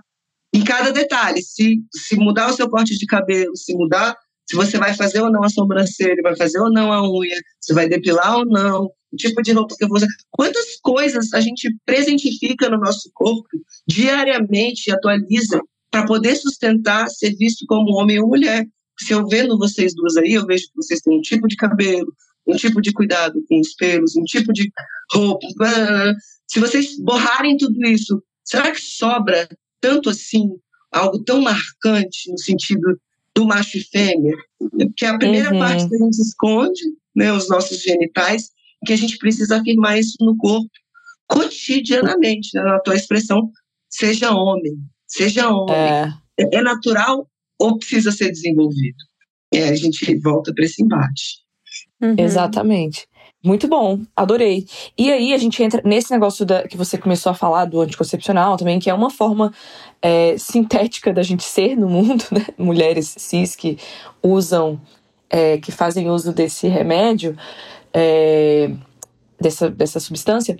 [0.54, 1.42] em cada detalhe.
[1.42, 4.16] Se, se mudar o seu corte de cabelo, se mudar,
[4.48, 7.74] se você vai fazer ou não a sobrancelha, vai fazer ou não a unha, se
[7.74, 10.08] vai depilar ou não, tipo de roupa que eu vou usar.
[10.32, 13.48] Quantas coisas a gente presentifica no nosso corpo
[13.88, 18.66] diariamente atualiza para poder sustentar ser visto como homem ou mulher.
[19.00, 22.12] Se eu vendo vocês duas aí, eu vejo que vocês têm um tipo de cabelo,
[22.48, 24.72] um tipo de cuidado com os pelos, um tipo de
[25.14, 25.48] roupa.
[26.48, 29.48] Se vocês borrarem tudo isso, será que sobra
[29.80, 30.50] tanto assim
[30.92, 33.00] algo tão marcante no sentido
[33.36, 34.36] do macho e fêmea?
[34.60, 35.60] Porque a primeira Uhum.
[35.60, 36.82] parte que a gente esconde,
[37.16, 38.50] né, os nossos genitais,
[38.86, 40.70] que a gente precisa afirmar isso no corpo
[41.28, 43.52] cotidianamente, né, na tua expressão,
[43.90, 45.76] seja homem, seja homem.
[45.76, 46.14] É.
[46.52, 47.28] É, natural
[47.60, 48.98] ou precisa ser desenvolvido?
[49.54, 51.40] É, a gente volta para esse embate.
[52.02, 52.16] Uhum.
[52.18, 53.08] Exatamente.
[53.44, 54.66] Muito bom, adorei.
[54.98, 58.58] E aí a gente entra nesse negócio da, que você começou a falar do anticoncepcional
[58.58, 59.54] também, que é uma forma
[60.02, 62.46] é, sintética da gente ser no mundo, né?
[62.58, 63.78] Mulheres cis que
[64.22, 64.80] usam,
[65.30, 67.38] é, que fazem uso desse remédio,
[67.98, 68.70] é,
[69.42, 70.56] dessa, dessa substância,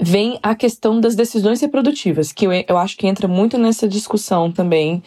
[0.00, 4.50] vem a questão das decisões reprodutivas, que eu, eu acho que entra muito nessa discussão
[4.50, 5.02] também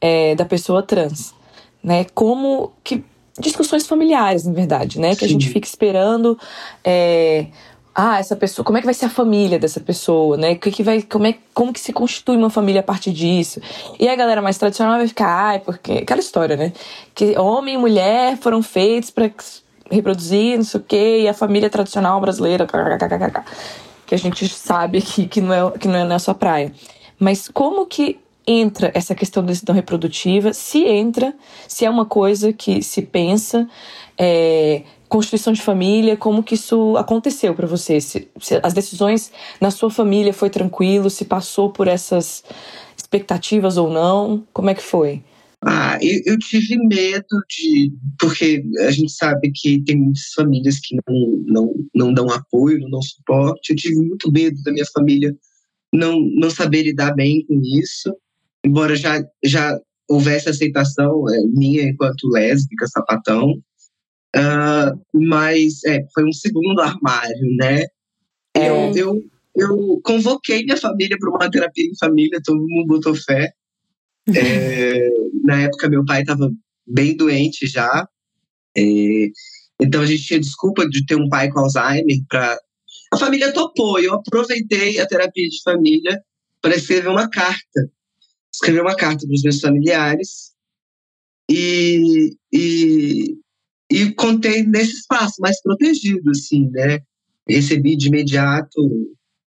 [0.00, 1.34] é, da pessoa trans,
[1.82, 2.06] né?
[2.14, 3.04] Como que
[3.36, 5.16] discussões familiares, na verdade, né?
[5.16, 6.38] Que a gente fica esperando
[6.84, 7.46] é,
[7.92, 10.54] ah, essa pessoa, como é que vai ser a família dessa pessoa, né?
[10.54, 13.60] Que que vai, como, é, como que se constitui uma família a partir disso?
[13.98, 15.92] E a galera mais tradicional vai ficar, ai, porque.
[15.94, 16.72] Aquela história, né?
[17.12, 19.28] Que homem e mulher foram feitos para
[19.90, 22.66] reproduzir, não sei o quê, e a família tradicional brasileira,
[24.06, 26.72] que a gente sabe que, que, não é, que não é a sua praia.
[27.18, 30.52] Mas como que entra essa questão da decisão reprodutiva?
[30.52, 31.34] Se entra,
[31.68, 33.68] se é uma coisa que se pensa.
[34.18, 38.00] É, constituição de família, como que isso aconteceu para você?
[38.00, 42.42] Se, se, as decisões na sua família foi tranquilo, se passou por essas
[42.96, 44.42] expectativas ou não?
[44.52, 45.22] Como é que foi?
[45.64, 47.92] Ah, eu, eu, tive medo de.
[48.18, 52.90] Porque a gente sabe que tem muitas famílias que não, não, não dão apoio, não
[52.90, 53.70] dão suporte.
[53.70, 55.32] Eu tive muito medo da minha família
[55.92, 58.12] não, não saber lidar bem com isso,
[58.64, 63.52] embora já, já houvesse aceitação é, minha enquanto lésbica, sapatão.
[64.34, 67.84] Uh, mas é, foi um segundo armário, né?
[68.56, 68.68] É.
[68.68, 69.22] Eu, eu,
[69.54, 73.52] eu convoquei minha família para uma terapia em família, todo mundo botou fé.
[74.28, 75.08] É,
[75.44, 76.50] na época, meu pai estava
[76.86, 78.08] bem doente já.
[78.76, 79.28] É,
[79.80, 82.18] então, a gente tinha desculpa de ter um pai com Alzheimer.
[82.28, 82.58] Pra...
[83.12, 83.98] A família topou.
[83.98, 86.20] Eu aproveitei a terapia de família
[86.60, 87.90] para escrever uma carta.
[88.52, 90.52] Escrever uma carta para os meus familiares.
[91.50, 93.36] E, e
[93.92, 97.00] e contei nesse espaço mais protegido, assim, né?
[97.46, 98.80] Recebi de imediato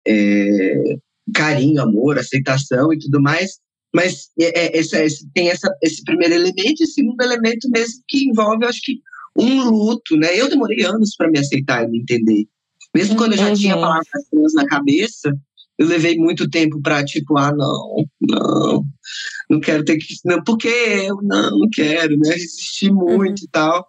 [0.07, 0.97] é,
[1.33, 3.61] carinho, amor, aceitação e tudo mais,
[3.95, 8.67] mas é, é, esse, tem essa, esse primeiro elemento e segundo elemento mesmo que envolve,
[8.67, 9.01] acho que,
[9.37, 10.29] um luto, né?
[10.35, 12.45] Eu demorei anos para me aceitar e me entender.
[12.93, 13.55] Mesmo quando eu já uhum.
[13.55, 15.33] tinha palavras na cabeça,
[15.79, 18.85] eu levei muito tempo para tipo, ah, não, não,
[19.49, 22.31] não quero ter que, não, porque eu não, não quero, né?
[22.31, 23.45] Resistir muito uhum.
[23.45, 23.89] e tal.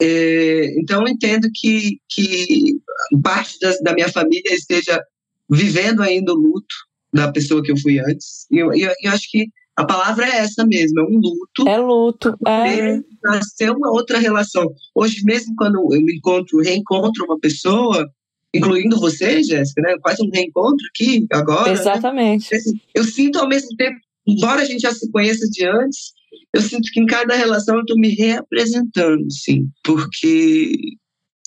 [0.00, 2.78] É, então, eu entendo que, que
[3.22, 5.02] parte das, da minha família esteja
[5.50, 6.74] vivendo ainda o luto
[7.14, 8.46] da pessoa que eu fui antes.
[8.50, 9.46] E eu, eu, eu acho que
[9.76, 11.68] a palavra é essa mesmo, é um luto.
[11.68, 12.36] É luto.
[12.46, 13.00] É.
[13.22, 14.66] Nascer uma outra relação.
[14.94, 18.08] Hoje, mesmo quando eu me encontro, reencontro uma pessoa,
[18.54, 19.96] incluindo você, Jéssica, né?
[20.02, 21.72] Quase um reencontro aqui agora.
[21.72, 21.72] Né?
[21.72, 22.52] Exatamente.
[22.52, 22.60] Né?
[22.94, 23.96] Eu sinto ao mesmo tempo,
[24.26, 26.12] embora a gente já se conheça de antes,
[26.52, 30.72] eu sinto que em cada relação eu estou me reapresentando, sim, porque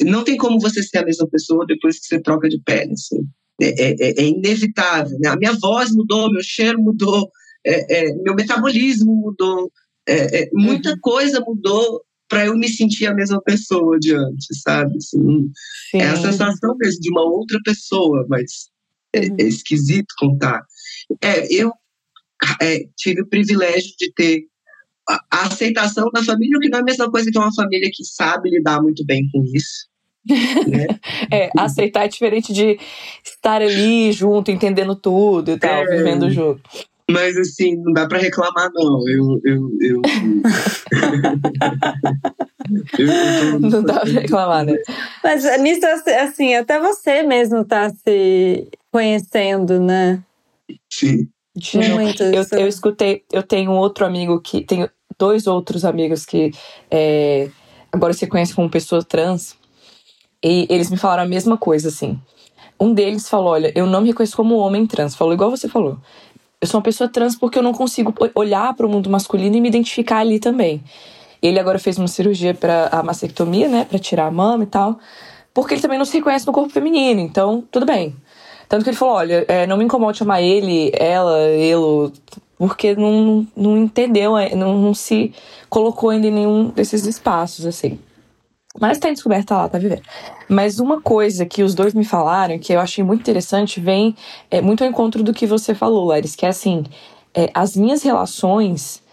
[0.01, 3.25] não tem como você ser a mesma pessoa depois que você troca de pele, assim.
[3.59, 5.17] É, é, é inevitável.
[5.19, 5.29] Né?
[5.29, 7.31] A minha voz mudou, meu cheiro mudou,
[7.65, 9.71] é, é meu metabolismo mudou,
[10.07, 10.99] é, é, muita uhum.
[11.01, 14.97] coisa mudou para eu me sentir a mesma pessoa de antes, sabe?
[14.97, 15.49] Assim,
[15.93, 18.69] é a sensação mesmo de uma outra pessoa, mas
[19.15, 19.35] uhum.
[19.39, 20.61] é, esquisito contar.
[21.21, 21.71] É, eu
[22.95, 24.45] tive o privilégio de ter
[25.07, 28.49] a aceitação da família, que não é a mesma coisa que uma família que sabe
[28.49, 29.87] lidar muito bem com isso.
[30.67, 30.87] Né?
[31.31, 32.79] é, aceitar é diferente de
[33.23, 36.61] estar ali junto, entendendo tudo e tal, é, vivendo junto.
[37.09, 39.01] Mas assim, não dá para reclamar, não.
[39.07, 39.39] Eu.
[39.45, 40.01] eu, eu...
[42.99, 44.75] eu não dá pra reclamar, né?
[45.23, 45.85] Mas nisso,
[46.21, 50.21] assim, até você mesmo tá se conhecendo, né?
[50.91, 51.29] Sim.
[51.73, 52.23] Muito.
[52.23, 54.65] Eu, eu escutei, eu tenho outro amigo que.
[54.65, 56.51] Tenho dois outros amigos que
[56.91, 57.49] é,
[57.91, 59.56] agora se conhecem como pessoa trans.
[60.43, 62.19] E eles me falaram a mesma coisa, assim.
[62.79, 65.15] Um deles falou: Olha, eu não me reconheço como homem trans.
[65.15, 65.97] Falou igual você falou.
[66.59, 69.61] Eu sou uma pessoa trans porque eu não consigo olhar para o mundo masculino e
[69.61, 70.83] me identificar ali também.
[71.41, 74.97] Ele agora fez uma cirurgia para a mastectomia, né, para tirar a mama e tal,
[75.53, 77.19] porque ele também não se reconhece no corpo feminino.
[77.19, 78.15] Então, tudo bem.
[78.67, 82.11] Tanto que ele falou: olha, é, não me incomode chamar ele, ela, ele,
[82.57, 85.33] porque não, não entendeu, é, não, não se
[85.69, 87.99] colocou ainda em nenhum desses espaços, assim.
[88.79, 90.03] Mas tá em descoberta lá, tá vivendo.
[90.47, 94.15] Mas uma coisa que os dois me falaram, que eu achei muito interessante, vem
[94.51, 96.83] é, muito ao encontro do que você falou, Laris, que é assim:
[97.33, 99.03] é, as minhas relações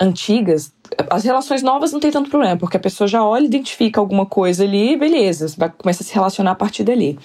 [0.00, 0.72] antigas,
[1.10, 4.64] as relações novas não tem tanto problema, porque a pessoa já olha, identifica alguma coisa
[4.64, 7.18] ali, beleza, você vai começar a se relacionar a partir dali.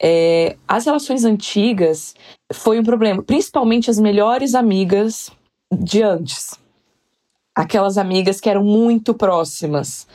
[0.00, 2.14] É, as relações antigas
[2.52, 5.30] foi um problema, principalmente as melhores amigas
[5.72, 6.58] de antes.
[7.54, 10.06] Aquelas amigas que eram muito próximas,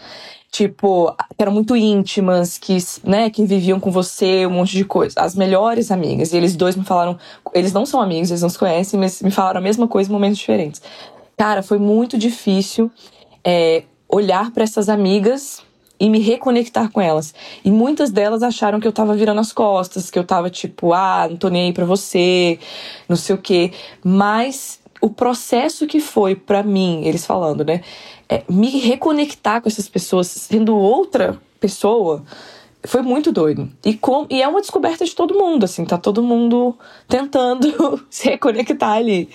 [0.51, 5.19] tipo, que eram muito íntimas, que, né, que viviam com você, um monte de coisa.
[5.21, 6.33] As melhores amigas.
[6.33, 7.17] E eles dois me falaram,
[7.53, 10.13] eles não são amigos, eles não se conhecem, mas me falaram a mesma coisa em
[10.13, 10.81] momentos diferentes.
[11.37, 12.91] Cara, foi muito difícil
[13.43, 15.63] é, olhar para essas amigas
[15.97, 17.33] e me reconectar com elas.
[17.63, 21.27] E muitas delas acharam que eu tava virando as costas, que eu tava tipo, ah,
[21.29, 22.59] não tô nem aí pra você,
[23.07, 23.71] não sei o quê.
[24.03, 27.81] Mas o processo que foi para mim, eles falando, né,
[28.31, 32.23] é me reconectar com essas pessoas, sendo outra pessoa,
[32.85, 33.69] foi muito doido.
[33.85, 36.77] E, com, e é uma descoberta de todo mundo, assim, tá todo mundo
[37.09, 39.27] tentando se reconectar ali.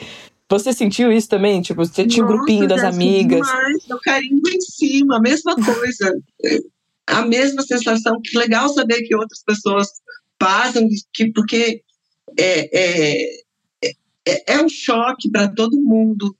[0.48, 1.60] Você sentiu isso também?
[1.60, 3.46] Tipo, você tinha o um grupinho das amigas.
[3.46, 6.18] Demais, o carimbo em cima, a mesma coisa.
[7.06, 8.18] a mesma sensação.
[8.22, 9.88] Que legal saber que outras pessoas
[10.38, 11.82] passam, que, porque
[12.38, 13.90] é, é,
[14.24, 16.34] é, é um choque para todo mundo.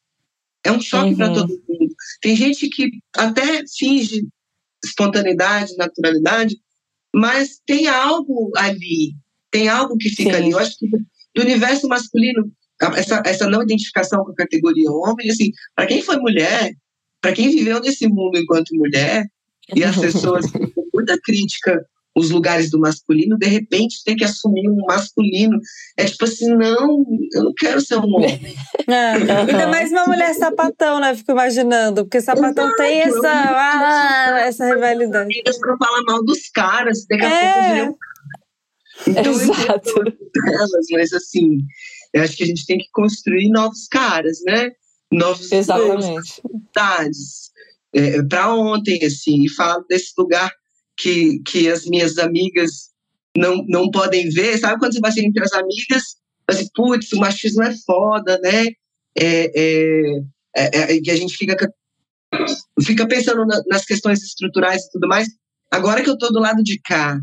[0.66, 1.16] É um choque uhum.
[1.16, 1.94] para todo mundo.
[2.20, 4.26] Tem gente que até finge
[4.84, 6.56] espontaneidade, naturalidade,
[7.14, 9.14] mas tem algo ali,
[9.50, 10.36] tem algo que fica Sim.
[10.36, 10.50] ali.
[10.50, 12.50] Eu acho que do universo masculino,
[12.94, 16.72] essa, essa não identificação com a categoria homem, assim, para quem foi mulher,
[17.20, 19.26] para quem viveu nesse mundo enquanto mulher,
[19.74, 21.84] e as pessoas com muita crítica
[22.16, 25.60] os lugares do masculino, de repente tem que assumir um masculino.
[25.98, 28.56] É tipo assim, não, eu não quero ser um homem.
[28.88, 31.12] É, ainda mais uma mulher sapatão, né?
[31.16, 35.42] Fico imaginando, porque sapatão Exato, tem essa, ah, essa rivalidade.
[35.42, 37.84] Pra falar mal dos caras, daqui a é.
[37.84, 37.98] pouco
[39.06, 39.90] então, Exato.
[40.46, 41.58] Elas, mas assim,
[42.14, 44.70] eu acho que a gente tem que construir novos caras, né?
[45.12, 46.42] Novos Exatamente.
[47.94, 50.50] É, para ontem, assim, e falo desse lugar
[50.96, 52.90] que, que as minhas amigas
[53.36, 54.58] não, não podem ver.
[54.58, 56.02] Sabe quando você vai entre as amigas,
[56.48, 58.66] assim, putz, o machismo é foda, né?
[59.18, 60.00] É, é,
[60.56, 61.56] é, é, a gente fica,
[62.82, 65.28] fica pensando na, nas questões estruturais e tudo mais.
[65.70, 67.18] Agora que eu estou do lado de cá,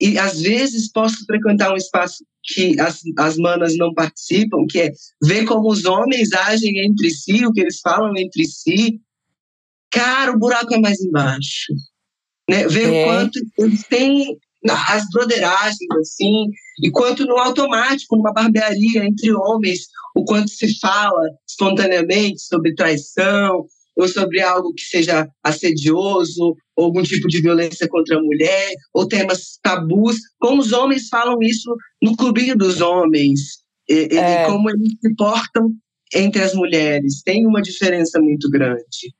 [0.00, 4.92] e às vezes posso frequentar um espaço que as, as manas não participam, que é
[5.24, 9.00] ver como os homens agem entre si, o que eles falam entre si.
[9.90, 11.72] Cara, o buraco é mais embaixo
[12.48, 12.66] né?
[12.68, 13.02] Ver é.
[13.02, 14.38] o quanto eles têm
[14.88, 16.46] as brotheragens, assim,
[16.82, 23.66] e quanto no automático, numa barbearia entre homens, o quanto se fala espontaneamente sobre traição,
[23.96, 29.06] ou sobre algo que seja assedioso, ou algum tipo de violência contra a mulher, ou
[29.06, 33.40] temas tabus, como os homens falam isso no clubinho dos homens,
[33.88, 34.44] e, é.
[34.44, 35.72] e como eles se portam
[36.14, 37.22] entre as mulheres.
[37.22, 39.12] Tem uma diferença muito grande.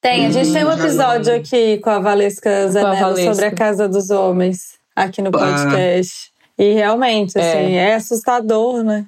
[0.00, 4.10] Tem, a gente tem um episódio aqui com a Valesca Zanella sobre a Casa dos
[4.10, 6.30] Homens, aqui no podcast.
[6.38, 6.62] Ah.
[6.62, 7.90] E realmente, assim, é.
[7.90, 9.06] é assustador, né?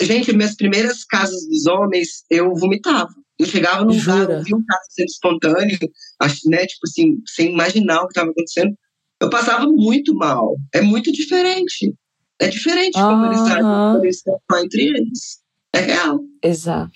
[0.00, 3.08] Gente, minhas primeiras casas dos homens, eu vomitava.
[3.38, 4.20] Eu chegava num Jura?
[4.20, 5.78] lugar, via um caso sendo espontâneo,
[6.20, 8.74] acho, né, tipo assim, sem imaginar o que estava acontecendo.
[9.20, 10.56] Eu passava muito mal.
[10.74, 11.94] É muito diferente.
[12.40, 15.40] É diferente como eles agem entre eles.
[15.72, 16.20] É real.
[16.42, 16.90] Exato.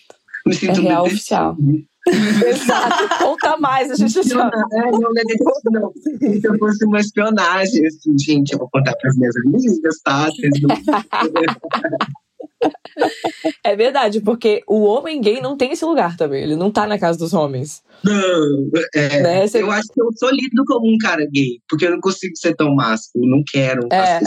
[0.45, 1.57] Me sinto é real oficial.
[2.47, 4.51] Exato, conta mais, a gente já.
[4.73, 9.17] É, não, não, Se eu fosse uma espionagem, assim, gente, eu vou contar para as
[9.17, 10.29] minhas amigas, tá?
[13.63, 16.43] É verdade, porque o homem gay não tem esse lugar também.
[16.43, 17.83] Ele não tá na casa dos homens.
[18.03, 19.47] Não, é, né?
[19.47, 19.63] Você...
[19.63, 22.55] eu acho que eu sou lido como um cara gay, porque eu não consigo ser
[22.55, 23.89] tão másculo, não quero.
[23.93, 24.21] É.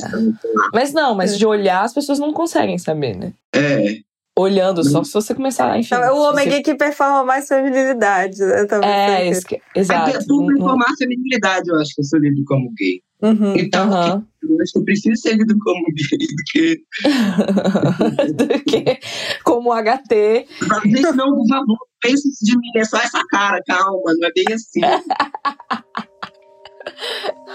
[0.74, 3.34] Mas não, mas de olhar as pessoas não conseguem saber, né?
[3.54, 4.09] É
[4.40, 6.14] olhando, só se você começar a enxergar.
[6.14, 6.62] o homem você...
[6.62, 8.66] que performa mais feminilidade, né?
[8.66, 10.10] Também é, isso que, exato.
[10.10, 13.02] É por performar feminilidade, eu acho que eu sou lido como gay.
[13.22, 14.24] Uhum, então, uhum.
[14.44, 16.82] eu acho que eu preciso ser lido como gay do que.
[18.34, 19.00] do que
[19.44, 20.48] como HT.
[20.86, 24.46] Gente, não, por favor, pense de mim, é só essa cara, calma, não é bem
[24.54, 24.82] assim.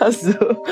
[0.00, 0.62] Azul.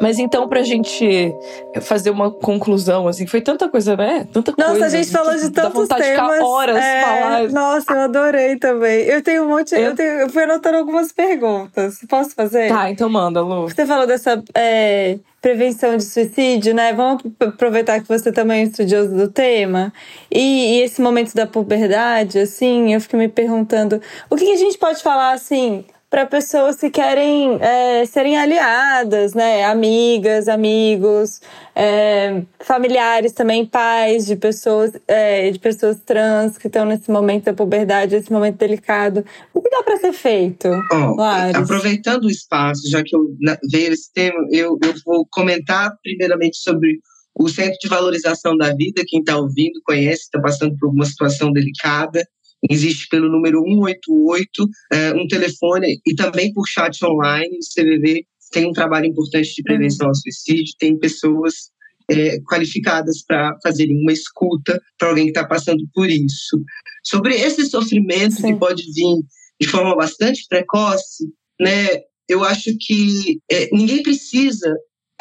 [0.00, 1.34] Mas então, pra gente
[1.82, 4.26] fazer uma conclusão, assim, foi tanta coisa, né?
[4.32, 4.84] Tanta nossa, coisa.
[4.84, 6.26] Nossa, a gente falou de tantos vontade temas.
[6.26, 7.48] De ficar horas é, falar.
[7.50, 9.00] Nossa, eu adorei também.
[9.02, 9.74] Eu tenho um monte.
[9.74, 11.98] Eu, eu, tenho, eu fui anotando algumas perguntas.
[12.08, 12.68] Posso fazer?
[12.68, 13.68] Tá, então manda, Lu.
[13.68, 16.94] Você falou dessa é, prevenção de suicídio, né?
[16.94, 19.92] Vamos aproveitar que você também é estudioso do tema.
[20.30, 24.56] E, e esse momento da puberdade, assim, eu fiquei me perguntando o que, que a
[24.56, 29.64] gente pode falar, assim para pessoas que querem é, serem aliadas, né?
[29.64, 31.40] Amigas, amigos,
[31.74, 37.54] é, familiares também, pais de pessoas, é, de pessoas trans que estão nesse momento da
[37.54, 39.24] puberdade, esse momento delicado.
[39.54, 40.68] O que dá para ser feito?
[40.92, 41.22] Oh,
[41.54, 43.28] aproveitando o espaço, já que eu
[43.70, 46.98] veio esse tema, eu, eu vou comentar primeiramente sobre
[47.38, 49.04] o Centro de Valorização da Vida.
[49.06, 52.20] Quem está ouvindo conhece, está passando por uma situação delicada
[52.68, 57.56] existe pelo número 188, é, um telefone e também por chat online.
[57.56, 61.70] O CVV tem um trabalho importante de prevenção ao suicídio, tem pessoas
[62.10, 66.62] é, qualificadas para fazerem uma escuta para alguém que está passando por isso.
[67.04, 68.52] Sobre esse sofrimento Sim.
[68.52, 69.22] que pode vir
[69.60, 71.24] de forma bastante precoce,
[71.60, 72.00] né?
[72.28, 74.74] Eu acho que é, ninguém precisa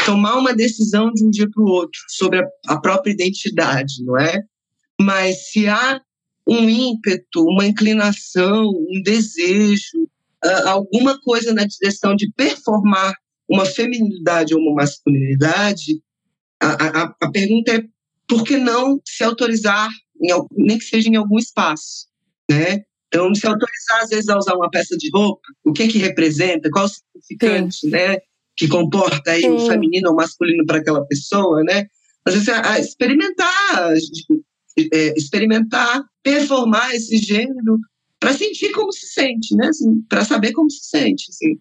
[0.06, 4.18] tomar uma decisão de um dia para o outro sobre a, a própria identidade, não
[4.18, 4.42] é?
[5.00, 6.02] Mas se há
[6.50, 10.10] um ímpeto, uma inclinação, um desejo,
[10.66, 13.14] alguma coisa na direção de performar
[13.50, 16.02] uma feminilidade ou uma masculinidade,
[16.62, 17.84] a, a, a pergunta é
[18.28, 19.90] por que não se autorizar,
[20.22, 22.08] em, nem que seja em algum espaço,
[22.50, 22.84] né?
[23.08, 26.70] Então, se autorizar, às vezes, a usar uma peça de roupa, o que que representa,
[26.70, 27.90] qual o significante, Sim.
[27.90, 28.18] né?
[28.56, 31.88] Que comporta aí o feminino ou masculino para aquela pessoa, né?
[32.24, 33.94] Às vezes, a, a experimentar,
[34.94, 37.78] é, experimentar, performar esse gênero
[38.20, 39.68] para sentir como se sente, né?
[39.68, 41.58] Assim, para saber como se sente, assim.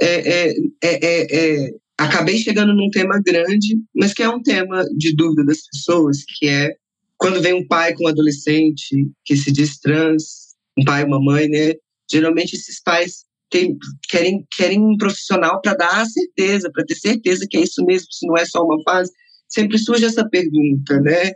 [0.00, 5.14] É, é, é, é, acabei chegando num tema grande, mas que é um tema de
[5.14, 6.74] dúvida das pessoas, que é
[7.16, 11.22] quando vem um pai com um adolescente que se diz trans, um pai e uma
[11.22, 11.74] mãe, né?
[12.10, 13.76] Geralmente esses pais tem,
[14.08, 18.08] querem, querem um profissional para dar a certeza, para ter certeza que é isso mesmo,
[18.10, 19.12] se não é só uma fase.
[19.48, 21.32] Sempre surge essa pergunta, né?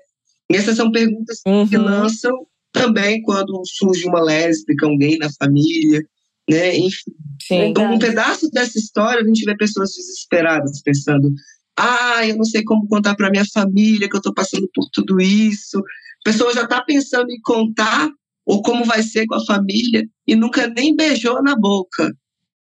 [0.51, 1.67] E essas são perguntas uhum.
[1.67, 6.03] que lançam também quando surge uma lésbica, um gay na família,
[6.49, 6.77] né?
[6.77, 7.13] Enfim.
[7.43, 11.31] Sim, então, um pedaço dessa história, a gente vê pessoas desesperadas pensando:
[11.77, 15.21] ah, eu não sei como contar para minha família que eu estou passando por tudo
[15.21, 15.79] isso.
[15.79, 18.09] A pessoa já está pensando em contar
[18.45, 22.13] ou como vai ser com a família e nunca nem beijou na boca,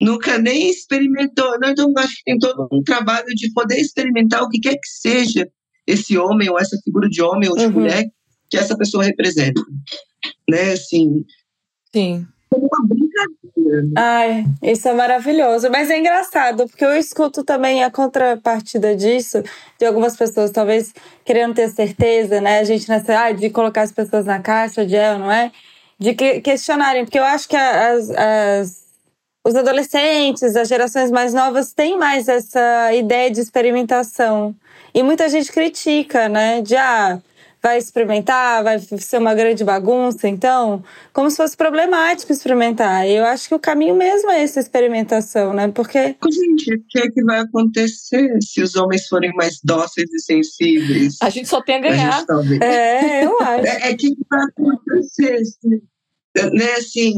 [0.01, 1.59] nunca nem experimentou.
[1.61, 4.89] Não, então, acho que tem todo um trabalho de poder experimentar o que quer que
[4.89, 5.49] seja
[5.89, 7.73] esse homem ou essa figura de homem ou de uhum.
[7.73, 8.05] mulher
[8.51, 9.61] que essa pessoa representa,
[10.49, 10.73] né?
[10.73, 11.25] Assim.
[11.93, 13.83] Sim como uma brincadeira.
[13.83, 13.93] Né?
[13.97, 15.71] Ai, isso é maravilhoso.
[15.71, 19.43] Mas é engraçado, porque eu escuto também a contrapartida disso,
[19.79, 20.93] de algumas pessoas, talvez
[21.25, 22.61] querendo ter certeza, né?
[22.61, 25.53] A gente nessa, ah, de colocar as pessoas na caixa de ela, não é?
[25.99, 28.88] De que, questionarem, porque eu acho que as, as
[29.49, 34.55] os adolescentes, as gerações mais novas têm mais essa ideia de experimentação.
[34.95, 36.61] E muita gente critica, né?
[36.61, 37.19] De ah,
[37.63, 40.83] vai experimentar, vai ser uma grande bagunça, então,
[41.13, 43.07] como se fosse problemático experimentar.
[43.07, 45.69] E eu acho que o caminho mesmo é essa experimentação, né?
[45.69, 46.17] Porque.
[46.31, 51.17] Gente, o que é que vai acontecer se os homens forem mais dóceis e sensíveis?
[51.23, 52.25] A gente só tem a ganhar.
[52.29, 53.67] A é, eu acho.
[53.67, 55.41] É, é que vai acontecer,
[56.53, 56.73] né?
[56.77, 57.15] Assim,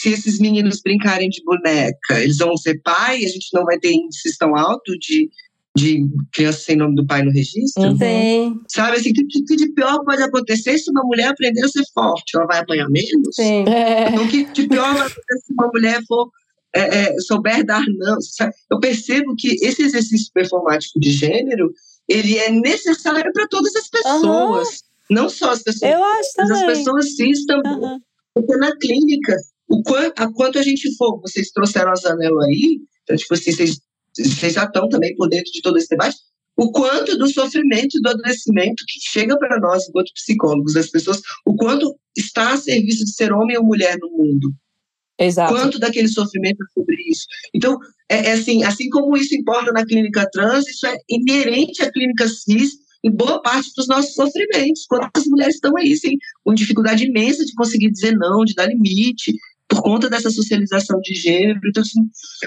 [0.00, 3.92] se esses meninos brincarem de boneca, eles vão ser pai, a gente não vai ter
[3.92, 5.28] índices tão altos de
[5.76, 7.82] de criança sem nome do pai no registro.
[7.82, 7.98] Uhum.
[7.98, 8.60] Sim.
[8.66, 11.82] Sabe assim, o que, que, de pior pode acontecer se uma mulher aprender a ser
[11.92, 12.34] forte?
[12.34, 13.34] Ela vai apanhar menos?
[13.34, 13.62] Sim.
[14.08, 16.30] Então, o que de pior vai acontecer se uma mulher for
[16.74, 18.18] é, é, souber dar não?
[18.22, 18.54] Sabe?
[18.70, 21.70] Eu percebo que esse exercício performático de gênero
[22.08, 24.68] ele é necessário para todas as pessoas.
[24.68, 24.74] Uhum.
[25.08, 27.72] Não só as pessoas, Eu acho mas as pessoas cis também.
[27.72, 27.98] Uhum.
[28.34, 29.36] Porque na clínica,
[29.68, 33.52] o quanto, a quanto a gente for, vocês trouxeram a Zanello aí, então, tipo assim,
[33.52, 33.80] vocês
[34.24, 36.16] vocês já estão também por dentro de todo esse debate,
[36.56, 41.20] o quanto do sofrimento e do adoecimento que chega para nós, enquanto psicólogos, as pessoas,
[41.44, 44.50] o quanto está a serviço de ser homem ou mulher no mundo.
[45.18, 45.52] Exato.
[45.52, 47.26] Quanto daquele sofrimento é sobre isso.
[47.54, 51.90] Então, é, é, assim, assim como isso importa na clínica trans, isso é inerente à
[51.90, 52.72] clínica cis
[53.04, 54.84] em boa parte dos nossos sofrimentos.
[54.88, 59.34] Quantas mulheres estão aí, sim, com dificuldade imensa de conseguir dizer não, de dar limite,
[59.68, 61.60] por conta dessa socialização de gênero.
[61.66, 62.00] Então, assim,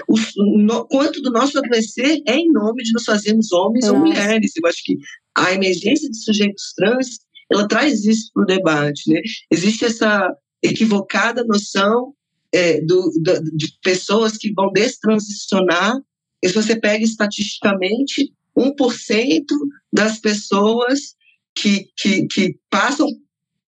[0.08, 3.98] o, no, quanto do nosso adoecer é em nome de nos fazermos homens Nossa.
[3.98, 4.52] ou mulheres.
[4.56, 4.96] Eu acho que
[5.34, 9.10] a emergência de sujeitos trans, ela traz isso para o debate.
[9.10, 9.20] Né?
[9.50, 12.14] Existe essa equivocada noção
[12.52, 15.96] é, do, do, de pessoas que vão destransicionar,
[16.42, 19.44] e se você pega estatisticamente, 1%
[19.92, 21.14] das pessoas
[21.54, 23.06] que, que, que passam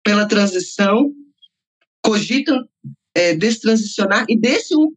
[0.03, 1.11] pela transição
[2.01, 2.57] cogitam
[3.15, 4.87] é, destransicionar, e desse 1%,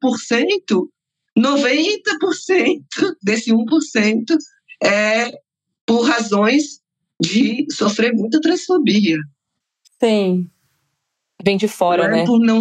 [1.36, 2.82] 90%
[3.22, 4.36] desse 1%
[4.82, 5.32] é
[5.86, 6.80] por razões
[7.20, 9.18] de sofrer muita transfobia.
[10.02, 10.48] Sim.
[11.42, 12.24] Vem de fora, é né?
[12.24, 12.58] Por não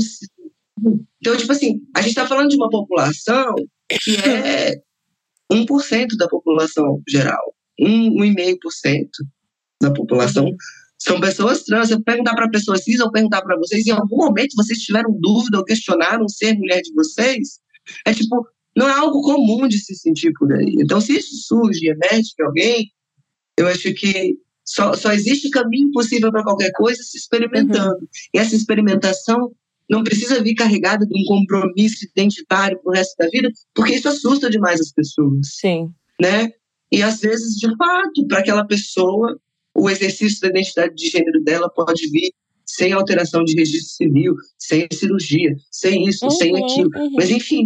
[1.22, 3.54] Então, tipo assim, a gente está falando de uma população
[4.02, 4.76] que é
[5.52, 9.10] 1% da população geral, 1,5%
[9.82, 10.50] da população.
[11.06, 11.90] São pessoas trans.
[11.90, 15.58] Eu perguntar para pessoas cis, eu perguntar para vocês, em algum momento vocês tiveram dúvida
[15.58, 17.60] ou questionaram ser mulher de vocês?
[18.06, 20.76] É tipo, não é algo comum de se sentir por aí.
[20.80, 22.92] Então, se isso surge, emerge de alguém,
[23.58, 28.00] eu acho que só, só existe caminho possível para qualquer coisa se experimentando.
[28.00, 28.08] Uhum.
[28.34, 29.52] E essa experimentação
[29.90, 34.08] não precisa vir carregada de um compromisso identitário para o resto da vida, porque isso
[34.08, 35.56] assusta demais as pessoas.
[35.60, 35.90] Sim.
[36.20, 36.50] Né?
[36.90, 39.38] E às vezes, de fato, para aquela pessoa,
[39.84, 42.32] o exercício da identidade de gênero dela pode vir
[42.66, 46.90] sem alteração de registro civil, sem cirurgia, sem isso, uhum, sem aquilo.
[46.96, 47.12] Uhum.
[47.16, 47.66] Mas, enfim,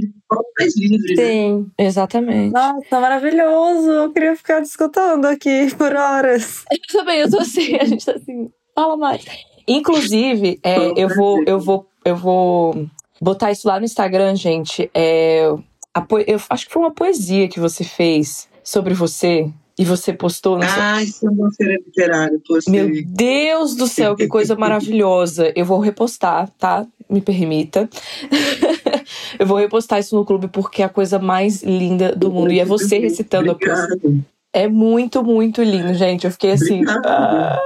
[0.59, 1.15] mais livre.
[1.15, 1.23] Né?
[1.23, 1.85] Sim, né?
[1.85, 2.51] exatamente.
[2.51, 3.89] Nossa, maravilhoso.
[3.91, 6.65] Eu queria ficar discutindo aqui por horas.
[6.71, 9.23] Eu também, eu tô assim, a gente tá assim, fala mais.
[9.67, 12.87] Inclusive, é, eu vou, eu vou, eu vou
[13.21, 14.89] botar isso lá no Instagram, gente.
[14.93, 19.51] É, eu acho que foi uma poesia que você fez sobre você.
[19.77, 20.59] E você postou.
[20.63, 22.39] Ah, isso é uma feira literária.
[22.67, 25.53] Meu Deus do céu, que coisa maravilhosa.
[25.55, 26.85] Eu vou repostar, tá?
[27.07, 27.87] Me permita.
[29.37, 32.51] eu vou repostar isso no clube porque é a coisa mais linda do mundo.
[32.51, 33.93] E é você recitando Obrigado.
[33.93, 34.25] a poesia.
[34.51, 36.25] É muito, muito lindo, gente.
[36.25, 36.81] Eu fiquei assim.
[37.05, 37.59] Ah,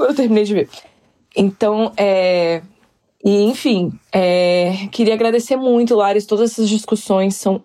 [0.00, 0.68] eu terminei de ver.
[1.36, 2.62] Então, é.
[3.24, 6.26] E, enfim, é, queria agradecer muito, Lares.
[6.26, 7.62] Todas essas discussões são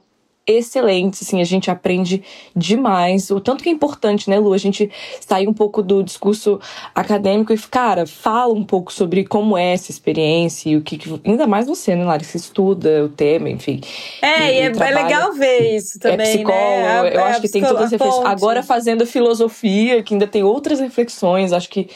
[0.49, 2.23] excelentes, assim, a gente aprende
[2.55, 3.29] demais.
[3.29, 4.89] O tanto que é importante, né, Lu, a gente
[5.19, 6.59] sair um pouco do discurso
[6.93, 10.97] acadêmico e, cara, fala um pouco sobre como é essa experiência e o que.
[10.97, 13.81] que ainda mais você, né, Lara, que estuda o tema, enfim.
[14.21, 16.27] É, e, e é, é, legal ver isso é também.
[16.27, 17.15] É psicólogo, né?
[17.15, 18.25] eu acho que tem todas as reflexões.
[18.25, 21.89] Agora fazendo filosofia, que ainda tem outras reflexões, acho que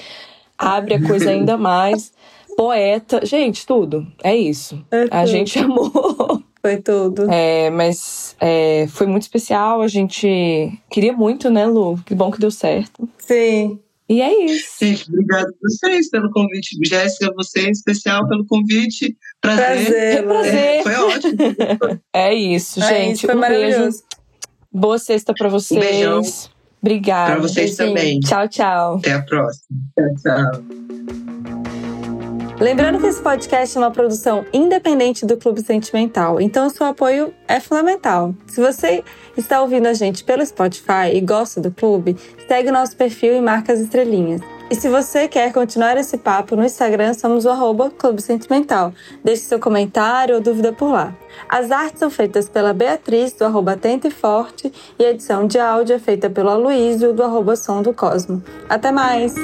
[0.57, 2.11] abre a coisa ainda mais.
[2.55, 4.05] Poeta, gente, tudo.
[4.23, 4.79] É isso.
[4.91, 6.42] É a gente amou.
[6.65, 7.29] Foi tudo.
[7.29, 9.81] É, mas é, foi muito especial.
[9.81, 11.99] A gente queria muito, né, Lu?
[12.05, 13.07] Que bom que deu certo.
[13.17, 13.79] Sim.
[14.07, 14.77] E é isso.
[14.79, 16.77] Gente, obrigada a vocês pelo convite.
[16.85, 19.17] Jéssica, você em especial pelo convite.
[19.41, 19.73] Prazer.
[19.75, 20.15] Prazer.
[20.15, 20.55] É, prazer.
[20.55, 21.33] É, foi ótimo.
[22.13, 23.15] é isso, é gente.
[23.17, 23.79] Isso, foi um maravilhoso.
[23.81, 24.03] Beijo.
[24.71, 25.77] Boa sexta pra vocês.
[25.77, 26.21] Um beijão.
[26.81, 27.33] Obrigada.
[27.33, 27.95] Pra vocês Beijinho.
[27.95, 28.19] também.
[28.21, 28.95] Tchau, tchau.
[28.97, 29.79] Até a próxima.
[29.97, 31.32] Tchau, tchau.
[32.63, 37.59] Lembrando que esse podcast é uma produção independente do Clube Sentimental, então seu apoio é
[37.59, 38.33] fundamental.
[38.47, 39.03] Se você
[39.35, 42.15] está ouvindo a gente pelo Spotify e gosta do clube,
[42.47, 44.39] segue o nosso perfil e marca as estrelinhas.
[44.71, 48.93] E se você quer continuar esse papo no Instagram, somos o arroba Clube Sentimental.
[49.21, 51.13] Deixe seu comentário ou dúvida por lá.
[51.49, 55.59] As artes são feitas pela Beatriz, do arroba Atenta e Forte, e a edição de
[55.59, 58.41] áudio é feita pelo Aloysio, do arroba Som do Cosmo.
[58.69, 59.35] Até mais!